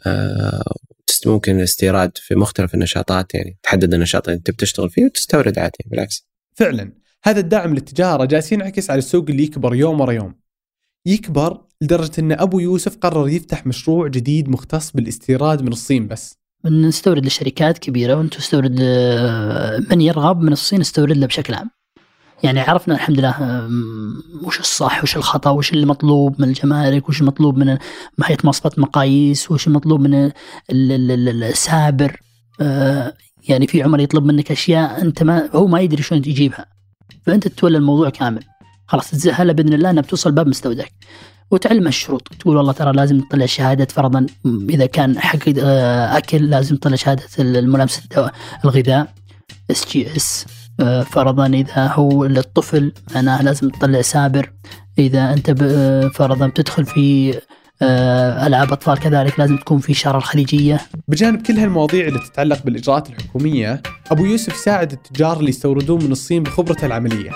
آه، 0.06 0.74
ممكن 1.26 1.58
الاستيراد 1.58 2.12
في 2.14 2.34
مختلف 2.34 2.74
النشاطات 2.74 3.34
يعني 3.34 3.58
تحدد 3.62 3.94
النشاط 3.94 4.28
اللي 4.28 4.38
انت 4.38 4.50
بتشتغل 4.50 4.90
فيه 4.90 5.04
وتستورد 5.04 5.58
عادي 5.58 5.78
بالعكس. 5.86 6.28
فعلا. 6.54 6.92
هذا 7.24 7.40
الدعم 7.40 7.74
للتجارة 7.74 8.24
جالس 8.24 8.52
ينعكس 8.52 8.90
على 8.90 8.98
السوق 8.98 9.30
اللي 9.30 9.42
يكبر 9.42 9.74
يوم 9.74 10.00
ورا 10.00 10.12
يوم. 10.12 10.34
يكبر 11.06 11.64
لدرجة 11.80 12.20
أن 12.20 12.32
أبو 12.32 12.60
يوسف 12.60 12.96
قرر 12.96 13.28
يفتح 13.28 13.66
مشروع 13.66 14.08
جديد 14.08 14.48
مختص 14.48 14.90
بالاستيراد 14.90 15.62
من 15.62 15.72
الصين 15.72 16.08
بس. 16.08 16.38
نستورد 16.64 17.26
لشركات 17.26 17.78
كبيرة 17.78 18.14
وانت 18.14 18.34
تستورد 18.34 18.80
من 19.90 20.00
يرغب 20.00 20.40
من 20.40 20.52
الصين 20.52 20.80
استورد 20.80 21.16
له 21.16 21.26
بشكل 21.26 21.54
عام. 21.54 21.70
يعني 22.42 22.60
عرفنا 22.60 22.94
الحمد 22.94 23.18
لله 23.18 23.68
وش 24.42 24.60
الصح 24.60 25.02
وش 25.02 25.16
الخطأ 25.16 25.50
وش 25.50 25.72
اللي 25.72 25.86
مطلوب 25.86 26.40
من 26.42 26.48
الجمارك 26.48 27.08
وش 27.08 27.20
المطلوب 27.20 27.58
من 27.58 27.78
هيئه 28.24 28.38
مواصفات 28.44 28.78
مقاييس 28.78 29.50
وش 29.50 29.66
المطلوب 29.66 30.00
من 30.00 30.30
السابر. 30.70 32.20
آه، 32.60 33.14
يعني 33.48 33.66
في 33.66 33.82
عمر 33.82 34.00
يطلب 34.00 34.24
منك 34.24 34.50
أشياء 34.50 35.02
أنت 35.02 35.22
ما 35.22 35.50
هو 35.54 35.66
ما 35.66 35.80
يدري 35.80 36.02
شلون 36.02 36.22
تجيبها. 36.22 36.66
فأنت 37.26 37.48
تتولى 37.48 37.78
الموضوع 37.78 38.10
كامل. 38.10 38.44
خلاص 38.86 39.10
تتسهل 39.10 39.54
بإذن 39.54 39.72
الله 39.72 39.90
إنها 39.90 40.02
بتوصل 40.02 40.32
باب 40.32 40.48
مستودعك. 40.48 40.92
وتعلم 41.50 41.86
الشروط. 41.86 42.28
تقول 42.40 42.56
والله 42.56 42.72
ترى 42.72 42.92
لازم 42.92 43.20
تطلع 43.20 43.46
شهادة 43.46 43.84
فرضا 43.84 44.26
إذا 44.70 44.86
كان 44.86 45.18
حق 45.18 45.38
آه، 45.58 46.18
أكل 46.18 46.50
لازم 46.50 46.76
تطلع 46.76 46.96
شهادة 46.96 47.22
الملامسة 47.38 48.02
الغذاء 48.64 49.12
SGS 49.70 50.46
آه، 50.80 51.02
فرضا 51.02 51.46
إذا 51.46 51.86
هو 51.86 52.24
للطفل 52.24 52.92
أنا 53.16 53.40
لازم 53.42 53.68
تطلع 53.68 54.02
سابر. 54.02 54.52
إذا 54.98 55.32
أنت 55.32 55.54
آه، 55.62 56.08
فرضا 56.08 56.46
بتدخل 56.46 56.84
في 56.84 57.34
ألعاب 57.82 58.72
أطفال 58.72 58.98
كذلك 58.98 59.38
لازم 59.40 59.56
تكون 59.56 59.78
في 59.78 59.94
شارة 59.94 60.16
الخليجية. 60.18 60.80
بجانب 61.08 61.42
كل 61.42 61.58
هالمواضيع 61.58 62.08
اللي 62.08 62.18
تتعلق 62.18 62.62
بالإجراءات 62.64 63.08
الحكومية 63.08 63.82
أبو 64.10 64.24
يوسف 64.24 64.54
يساعد 64.54 64.92
التجار 64.92 65.36
اللي 65.36 65.48
يستوردون 65.48 66.04
من 66.04 66.12
الصين 66.12 66.42
بخبرته 66.42 66.86
العملية. 66.86 67.30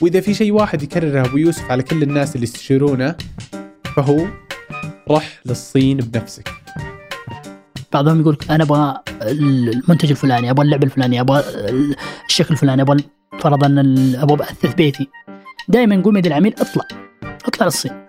وإذا 0.00 0.20
في 0.20 0.34
شيء 0.34 0.52
واحد 0.52 0.82
يكرره 0.82 1.26
أبو 1.26 1.36
يوسف 1.36 1.70
على 1.70 1.82
كل 1.82 2.02
الناس 2.02 2.34
اللي 2.34 2.44
يستشيرونه 2.44 3.14
فهو 3.96 4.26
رح 5.10 5.40
للصين 5.46 5.96
بنفسك. 5.96 6.52
بعضهم 7.92 8.20
يقول 8.20 8.38
أنا 8.50 8.64
أبغى 8.64 9.00
المنتج 9.22 10.10
الفلاني 10.10 10.50
أبغى 10.50 10.64
اللعبة 10.64 10.84
الفلانية 10.84 11.20
أبغى 11.20 11.44
الشكل 12.28 12.54
الفلاني 12.54 12.82
أبغى 12.82 13.04
فرضا 13.40 13.66
أبغى 14.18 14.44
اثث 14.44 14.74
بيتي. 14.74 15.08
دائما 15.68 15.96
نقول 15.96 16.14
من 16.14 16.26
العميل 16.26 16.54
اطلع 16.58 16.84
اطلع 17.46 17.66
للصين. 17.66 18.06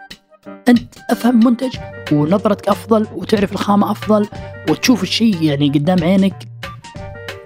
أنت 0.68 0.94
أفهم 1.10 1.46
منتج 1.46 1.78
ونظرتك 2.12 2.70
أفضل 2.70 3.08
وتعرف 3.16 3.52
الخامة 3.52 3.92
أفضل 3.92 4.28
وتشوف 4.70 5.04
الشيء 5.04 5.44
يعني 5.44 5.70
قدام 5.70 6.04
عينك. 6.04 6.48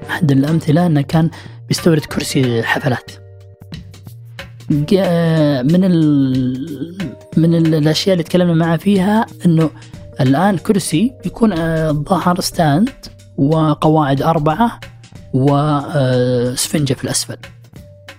أحد 0.10 0.32
الأمثلة 0.32 0.86
أنه 0.86 1.02
كان 1.02 1.30
بيستورد 1.68 2.06
كرسي 2.06 2.64
حفلات. 2.64 3.12
من 5.64 5.84
ال 5.84 7.02
من 7.38 7.56
الأشياء 7.56 8.14
اللي 8.14 8.24
تكلمنا 8.24 8.54
معه 8.54 8.78
فيها 8.78 9.26
إنه 9.46 9.70
الآن 10.22 10.58
كرسي 10.58 11.12
يكون 11.26 11.54
الظهر 11.54 12.38
آه، 12.38 12.42
ستاند 12.42 12.90
وقواعد 13.38 14.22
أربعة 14.22 14.80
وسفنجة 15.34 16.94
في 16.94 17.04
الأسفل. 17.04 17.38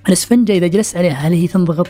الاسفنجة 0.09 0.53
إذا 0.53 0.67
جلست 0.67 0.97
عليها 0.97 1.15
هل 1.15 1.33
هي 1.33 1.47
تنضغط؟ 1.47 1.89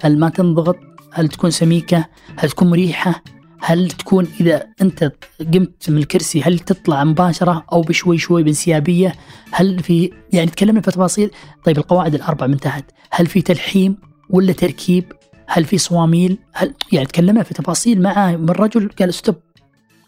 هل 0.00 0.18
ما 0.18 0.28
تنضغط؟ 0.28 0.76
هل 1.12 1.28
تكون 1.28 1.50
سميكة؟ 1.50 2.06
هل 2.36 2.50
تكون 2.50 2.70
مريحة؟ 2.70 3.22
هل 3.64 3.90
تكون 3.90 4.28
إذا 4.40 4.66
أنت 4.82 5.12
قمت 5.40 5.90
من 5.90 5.98
الكرسي 5.98 6.42
هل 6.42 6.58
تطلع 6.58 7.04
مباشرة 7.04 7.64
أو 7.72 7.80
بشوي 7.80 8.18
شوي 8.18 8.42
بانسيابية 8.42 9.14
هل 9.52 9.82
في 9.82 10.12
يعني 10.32 10.50
تكلمنا 10.50 10.80
في 10.80 10.90
تفاصيل. 10.90 11.30
طيب 11.64 11.78
القواعد 11.78 12.14
الأربع 12.14 12.46
من 12.46 12.56
تحت. 12.56 12.84
هل 13.10 13.26
في 13.26 13.42
تلحيم 13.42 13.96
ولا 14.30 14.52
تركيب؟ 14.52 15.12
هل 15.46 15.64
في 15.64 15.78
صواميل؟ 15.78 16.38
هل 16.52 16.74
يعني 16.92 17.06
تكلمنا 17.06 17.42
في 17.42 17.54
تفاصيل. 17.54 18.02
معه 18.02 18.36
من 18.36 18.50
رجل 18.50 18.88
قال 18.88 19.14
stop 19.14 19.36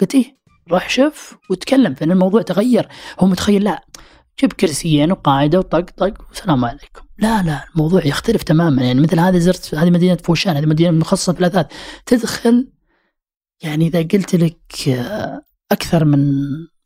قلت 0.01 0.15
إيه 0.15 0.37
روح 0.71 0.89
شوف 0.89 1.37
وتكلم 1.51 1.95
فان 1.95 2.11
الموضوع 2.11 2.43
تغير. 2.43 2.89
هو 3.21 3.27
متخيل 3.27 3.65
لا 3.65 3.85
جيب 4.41 4.53
كرسيين 4.53 5.13
وقاعدة 5.13 5.59
وطق 5.59 5.91
طق 5.97 6.15
والسلام 6.29 6.65
عليكم. 6.65 7.03
لا 7.19 7.43
لا 7.43 7.65
الموضوع 7.75 8.07
يختلف 8.07 8.43
تماما. 8.43 8.83
يعني 8.83 9.01
مثل 9.01 9.21
هذه 9.21 9.39
زرت 9.39 9.75
هذه 9.75 9.91
مدينة 9.91 10.19
فوشان 10.25 10.57
هذه 10.57 10.67
مدينة 10.67 10.91
مخصصة 10.91 11.33
في 11.33 11.41
الأثاث. 11.41 11.67
تدخل 12.07 12.74
يعني 13.63 13.87
إذا 13.87 13.99
قلت 14.03 14.35
لك 14.35 14.89
آه، 14.89 15.43
أكثر 15.73 16.05
من 16.05 16.33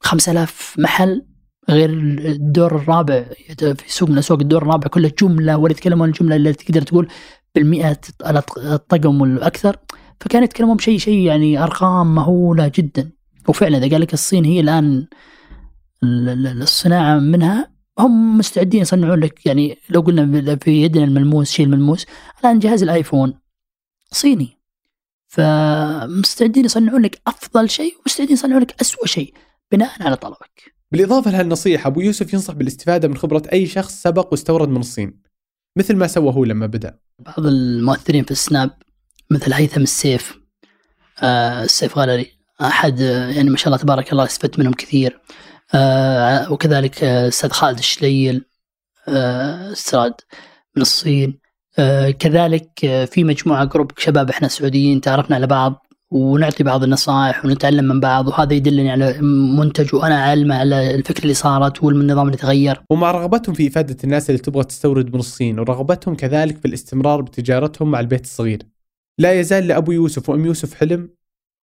5000 0.01 0.75
محل 0.79 1.27
غير 1.71 1.91
الدور 1.91 2.77
الرابع 2.77 3.25
في 3.59 3.85
سوق 3.87 4.11
من 4.11 4.19
اسواق 4.19 4.41
الدور 4.41 4.63
الرابع 4.63 4.89
كله 4.89 5.13
جملة 5.23 5.57
ولا 5.57 5.73
يتكلمون 5.73 6.09
الجمله 6.09 6.37
اللي 6.37 6.53
تقدر 6.53 6.83
تقول 6.83 7.09
بالمئات 7.55 8.07
الطقم 8.59 9.21
والأكثر. 9.21 9.77
فكانوا 10.21 10.45
يتكلمون 10.45 10.77
بشيء 10.77 10.99
شيء 10.99 11.19
يعني 11.19 11.63
أرقام 11.63 12.15
مهولة 12.15 12.73
جدا. 12.75 13.11
وفعلا 13.49 13.79
إذا 13.79 13.91
قال 13.91 14.01
لك 14.01 14.15
الصين 14.15 14.45
هي 14.45 14.61
الآن 14.61 15.07
الصناعة 16.03 17.19
منها 17.19 17.71
هم 17.99 18.39
مستعدين 18.39 18.81
يصنعون 18.81 19.21
لك. 19.21 19.47
يعني 19.47 19.79
لو 19.91 20.01
قلنا 20.01 20.57
في 20.57 20.83
يدنا 20.83 21.05
الملموس 21.05 21.51
شيء 21.51 21.67
الملموس 21.67 22.07
الآن 22.41 22.59
جهاز 22.59 22.83
الآيفون 22.83 23.35
صيني. 24.13 24.58
فمستعدين 25.29 26.65
يصنعون 26.65 27.03
لك 27.03 27.21
أفضل 27.27 27.71
شيء 27.71 27.95
ومستعدين 28.01 28.33
يصنعون 28.33 28.63
لك 28.63 28.81
اسوء 28.81 29.07
شيء 29.07 29.35
بناء 29.73 30.03
على 30.03 30.17
طلبك. 30.17 30.75
بالإضافة 30.93 31.31
لهالنصيحة 31.31 31.87
أبو 31.87 32.01
يوسف 32.01 32.33
ينصح 32.33 32.55
بالاستفادة 32.55 33.09
من 33.09 33.17
خبرة 33.17 33.43
أي 33.53 33.67
شخص 33.67 34.03
سبق 34.03 34.29
واستورد 34.33 34.69
من 34.69 34.81
الصين 34.81 35.23
مثل 35.77 35.97
ما 35.97 36.07
سوى 36.07 36.33
هو 36.33 36.45
لما 36.45 36.67
بدأ. 36.67 36.99
بعض 37.19 37.47
المؤثرين 37.47 38.25
في 38.25 38.31
ال 38.31 38.39
Snap 38.39 38.71
مثل 39.31 39.53
هيثم 39.53 39.83
السيف 39.83 40.39
آه 41.23 41.63
السيف 41.65 41.99
غالري 41.99 42.33
أحد 42.61 43.01
يعني 43.01 43.51
ما 43.51 43.57
شاء 43.57 43.67
الله 43.67 43.79
تبارك 43.79 44.13
الله 44.13 44.25
استفدت 44.25 44.59
منهم 44.59 44.73
كثير 44.73 45.21
آه 45.75 46.53
وكذلك 46.53 47.05
أستاذ 47.05 47.51
خالد 47.51 47.79
الشليل 47.79 48.45
آه 49.09 49.73
استيراد 49.73 50.15
من 50.77 50.83
الصين 50.83 51.29
آه 51.31 51.48
كذلك 52.19 52.85
آه، 52.85 53.05
في 53.05 53.25
مجموعة 53.25 53.65
group 53.65 53.93
شباب 53.99 54.31
إحنا 54.31 54.49
سعوديين 54.49 55.01
تعرفنا 55.01 55.37
على 55.37 55.47
بعض 55.47 55.87
ونعطي 56.11 56.65
بعض 56.65 56.83
النصائح 56.83 57.45
ونتعلم 57.45 57.85
من 57.85 58.01
بعض 58.01 58.29
وهذا 58.29 58.55
يدلني 58.55 58.91
على 58.91 59.19
منتج 59.59 59.95
وأنا 59.95 60.15
أعلمه 60.15 60.55
على 60.55 60.95
الفكرة 60.95 61.23
اللي 61.23 61.35
صارت 61.35 61.85
والنظام 61.85 62.27
اللي 62.27 62.37
تغير. 62.37 62.81
ومع 62.91 63.11
رغبتهم 63.11 63.55
في 63.55 63.67
إفادة 63.67 63.97
الناس 64.05 64.31
اللي 64.31 64.41
تبغى 64.41 64.65
تستورد 64.65 65.15
من 65.15 65.19
الصين 65.19 65.59
ورغبتهم 65.59 66.15
كذلك 66.15 66.59
في 66.59 66.65
الاستمرار 66.65 67.21
بتجارتهم 67.21 67.91
مع 67.91 68.01
البيت 68.01 68.25
الصغير. 68.25 68.63
لا 69.19 69.41
يزال 69.41 69.69
لأبو 69.69 69.93
يوسف 69.93 70.29
وأم 70.29 70.47
يوسف 70.47 70.75
حلم 70.75 71.11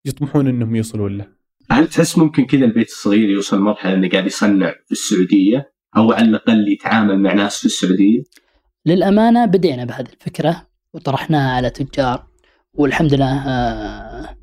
يطمحون 0.06 0.48
إنهم 0.48 0.76
يوصلون 0.76 1.18
له. 1.18 1.26
هل 1.70 1.88
تحس 1.88 2.18
ممكن 2.18 2.44
كذا 2.44 2.64
البيت 2.64 2.88
الصغير 2.88 3.30
يوصل 3.30 3.58
مرحلة 3.60 3.94
إنه 3.94 4.08
قاعد 4.08 4.26
يصنع 4.26 4.74
في 4.86 4.92
السعودية 4.92 5.72
أو 5.96 6.12
على 6.12 6.28
الأقل 6.28 6.68
يتعامل 6.72 7.18
مع 7.18 7.32
ناس 7.32 7.58
في 7.58 7.64
السعودية؟ 7.64 8.22
للأمانة 8.86 9.44
بدينا 9.44 9.84
بهذه 9.84 10.06
الفكرة 10.20 10.66
وطرحناها 10.94 11.56
على 11.56 11.70
تجار 11.70 12.26
والحمد 12.74 13.14
لله 13.14 13.48
آه، 13.48 14.36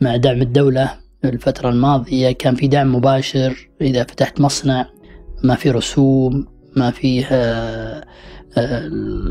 مع 0.00 0.16
دعم 0.16 0.42
الدولة 0.42 0.90
الفترة 1.24 1.68
الماضية 1.68 2.32
كان 2.32 2.54
في 2.54 2.68
دعم 2.68 2.94
مباشر 2.94 3.68
إذا 3.80 4.02
فتحت 4.02 4.40
مصنع 4.40 4.86
ما 5.44 5.54
في 5.54 5.70
رسوم 5.70 6.46
ما 6.76 6.90
فيه 6.90 7.26
آه، 7.32 8.04
آه، 8.56 8.90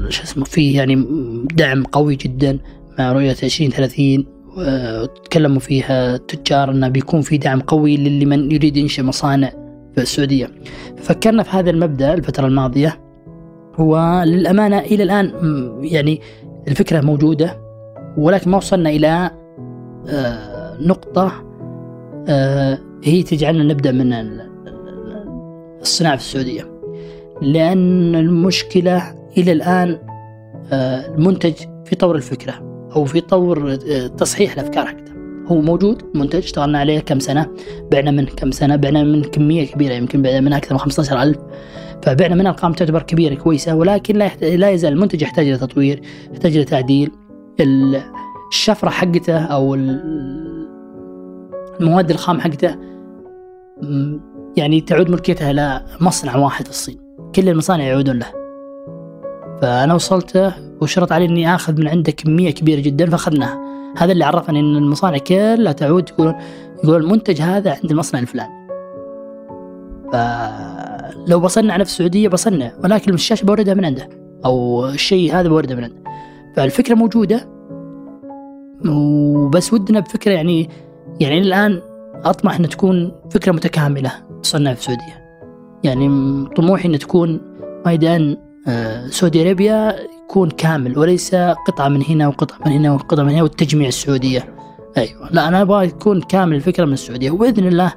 شو 0.09 0.23
اسمه 0.23 0.43
فيه 0.43 0.77
يعني 0.77 0.95
دعم 1.53 1.83
قوي 1.83 2.15
جدا 2.15 2.59
مع 2.99 3.11
رؤية 3.11 3.31
2030 3.43 4.25
وتكلموا 4.57 5.59
فيها 5.59 6.15
التجار 6.15 6.71
إنه 6.71 6.87
بيكون 6.87 7.21
في 7.21 7.37
دعم 7.37 7.59
قوي 7.59 7.97
للي 7.97 8.25
من 8.25 8.51
يريد 8.51 8.77
ينشئ 8.77 9.01
مصانع 9.01 9.49
في 9.95 10.01
السعودية. 10.01 10.51
فكرنا 10.97 11.43
في 11.43 11.49
هذا 11.49 11.69
المبدأ 11.69 12.13
الفترة 12.13 12.47
الماضية 12.47 13.08
وللامانه 13.79 14.79
إلى 14.79 15.03
الآن 15.03 15.31
يعني 15.81 16.21
الفكرة 16.67 17.01
موجودة 17.01 17.59
ولكن 18.17 18.51
ما 18.51 18.57
وصلنا 18.57 18.89
إلى 18.89 19.31
آه، 20.07 20.77
نقطة 20.81 21.31
آه، 22.27 22.79
هي 23.03 23.23
تجعلنا 23.23 23.63
نبدأ 23.63 23.91
من 23.91 24.39
الصناعة 25.81 26.15
في 26.15 26.21
السعودية. 26.21 26.79
لأن 27.41 28.15
المشكلة 28.15 29.15
إلى 29.37 29.51
الآن 29.51 29.99
آه، 30.71 31.15
المنتج 31.15 31.53
في 31.85 31.95
طور 31.95 32.15
الفكرة 32.15 32.53
أو 32.95 33.05
في 33.05 33.21
طور 33.21 33.75
تصحيح 34.17 34.53
الأفكار 34.53 34.85
حقته 34.85 35.08
هو 35.49 35.61
موجود 35.61 36.03
منتج 36.13 36.43
اشتغلنا 36.43 36.79
عليه 36.79 36.99
كم 36.99 37.19
سنة؟ 37.19 37.47
بعنا 37.91 38.11
منه 38.11 38.27
كم 38.37 38.51
سنة؟ 38.51 38.75
بعنا 38.75 39.03
من 39.03 39.23
كمية 39.23 39.67
كبيرة 39.67 39.93
يمكن 39.93 40.21
بعنا 40.21 40.39
منها 40.39 40.57
أكثر 40.57 40.73
من 40.73 40.79
15000 40.79 41.37
فبعنا 42.03 42.35
منها 42.35 42.51
أرقام 42.51 42.73
تعتبر 42.73 43.01
كبيرة 43.01 43.35
كويسة 43.35 43.75
ولكن 43.75 44.15
لا 44.15 44.31
لا 44.41 44.69
يزال 44.69 44.93
المنتج 44.93 45.21
يحتاج 45.21 45.47
إلى 45.47 45.57
تطوير 45.57 46.01
يحتاج 46.31 46.55
إلى 46.55 46.65
تعديل. 46.65 47.11
الشفرة 48.49 48.89
حقته 48.89 49.37
أو 49.37 49.75
المواد 51.79 52.11
الخام 52.11 52.39
حقته 52.39 52.75
يعني 54.57 54.81
تعود 54.81 55.09
ملكيتها 55.09 55.51
إلى 55.51 55.85
مصنع 56.01 56.37
واحد 56.37 56.65
في 56.65 56.71
الصين. 56.71 56.97
كل 57.35 57.49
المصانع 57.49 57.83
يعودون 57.83 58.19
له. 58.19 58.27
فأنا 59.61 59.93
وصلت 59.93 60.53
وشرط 60.81 61.11
علي 61.11 61.25
إني 61.25 61.55
آخذ 61.55 61.79
من 61.81 61.87
عنده 61.87 62.11
كمية 62.11 62.51
كبيرة 62.51 62.79
جدا 62.79 63.09
فأخذناها. 63.09 63.68
هذا 63.97 64.11
اللي 64.11 64.25
عرفني 64.25 64.59
إن 64.59 64.75
المصانع 64.75 65.17
كلها 65.17 65.71
تعود 65.71 66.09
يقولون 66.09 66.35
يقول 66.83 67.03
المنتج 67.03 67.41
هذا 67.41 67.71
عند 67.71 67.91
المصنع 67.91 68.19
الفلاني. 68.19 68.59
فلو 70.13 71.39
بصنع 71.39 71.77
نفس 71.77 71.91
السعودية 71.91 72.27
بصنع 72.27 72.71
ولكن 72.83 73.13
الشاشة 73.13 73.45
بوردها 73.45 73.73
من 73.73 73.85
عنده 73.85 74.09
أو 74.45 74.85
الشيء 74.85 75.33
هذا 75.35 75.49
بوردة 75.49 75.75
من 75.75 75.83
عنده. 75.83 76.03
فالفكرة 76.55 76.95
موجودة 76.95 77.49
وبس 78.89 79.73
ودنا 79.73 79.99
بفكرة 79.99 80.31
يعني 80.31 80.69
يعني 81.19 81.37
الآن 81.37 81.81
أطمح 82.25 82.59
إن 82.59 82.69
تكون 82.69 83.11
فكرة 83.31 83.51
متكاملة 83.51 84.11
تصنع 84.43 84.73
في 84.73 84.79
السعودية. 84.79 85.29
يعني 85.83 86.09
طموحي 86.55 86.87
إن 86.87 86.99
تكون 86.99 87.41
ميدان 87.85 88.37
آه، 88.67 89.07
سعودي 89.07 89.41
ارابيا 89.41 89.95
يكون 90.29 90.49
كامل 90.49 90.97
وليس 90.97 91.35
قطعة 91.35 91.87
من 91.87 92.03
هنا 92.03 92.27
وقطعة 92.27 92.57
من 92.65 92.71
هنا 92.71 92.93
وقطعة 92.93 93.23
من 93.23 93.29
هنا 93.29 93.43
والتجميع 93.43 93.87
السعودية. 93.87 94.55
أيوه. 94.97 95.29
لا 95.31 95.47
أنا 95.47 95.61
أبغى 95.61 95.85
يكون 95.87 96.21
كامل 96.21 96.55
الفكرة 96.55 96.85
من 96.85 96.93
السعودية. 96.93 97.31
وبإذن 97.31 97.67
الله 97.67 97.93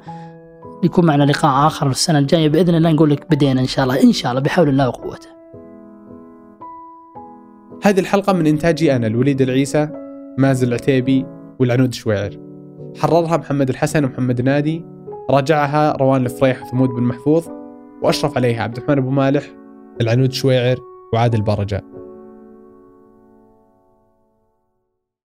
يكون 0.83 1.05
معنا 1.05 1.23
لقاء 1.23 1.67
آخر 1.67 1.89
السنة 1.89 2.19
الجاية. 2.19 2.49
بإذن 2.49 2.75
الله 2.75 2.91
نقول 2.91 3.09
لك 3.09 3.31
بدينا 3.31 3.61
إن 3.61 3.65
شاء 3.65 3.85
الله. 3.85 4.03
إن 4.03 4.11
شاء 4.11 4.31
الله 4.31 4.41
بحول 4.41 4.69
الله 4.69 4.87
وقوته. 4.87 5.27
هذه 7.83 7.99
الحلقة 7.99 8.33
من 8.33 8.47
إنتاجي 8.47 8.95
أنا 8.95 9.07
الوليد 9.07 9.41
العيسى 9.41 9.89
مازن 10.37 10.67
العتيبي 10.67 11.25
والعنود 11.59 11.93
شويعر. 11.93 12.31
حررها 12.97 13.37
محمد 13.37 13.69
الحسن 13.69 14.05
ومحمد 14.05 14.41
نادي. 14.41 14.85
راجعها 15.29 15.97
روان 15.97 16.25
الفريح 16.25 16.63
وثمود 16.63 16.89
بن 16.89 17.03
محفوظ. 17.03 17.47
وأشرف 18.03 18.37
عليها 18.37 18.63
عبد 18.63 18.77
الرحمن 18.77 18.97
أبو 18.97 19.09
مالح 19.09 19.43
العنود 20.01 20.31
شويعر 20.31 20.77
وعادل 21.13 21.41
برجة 21.41 21.92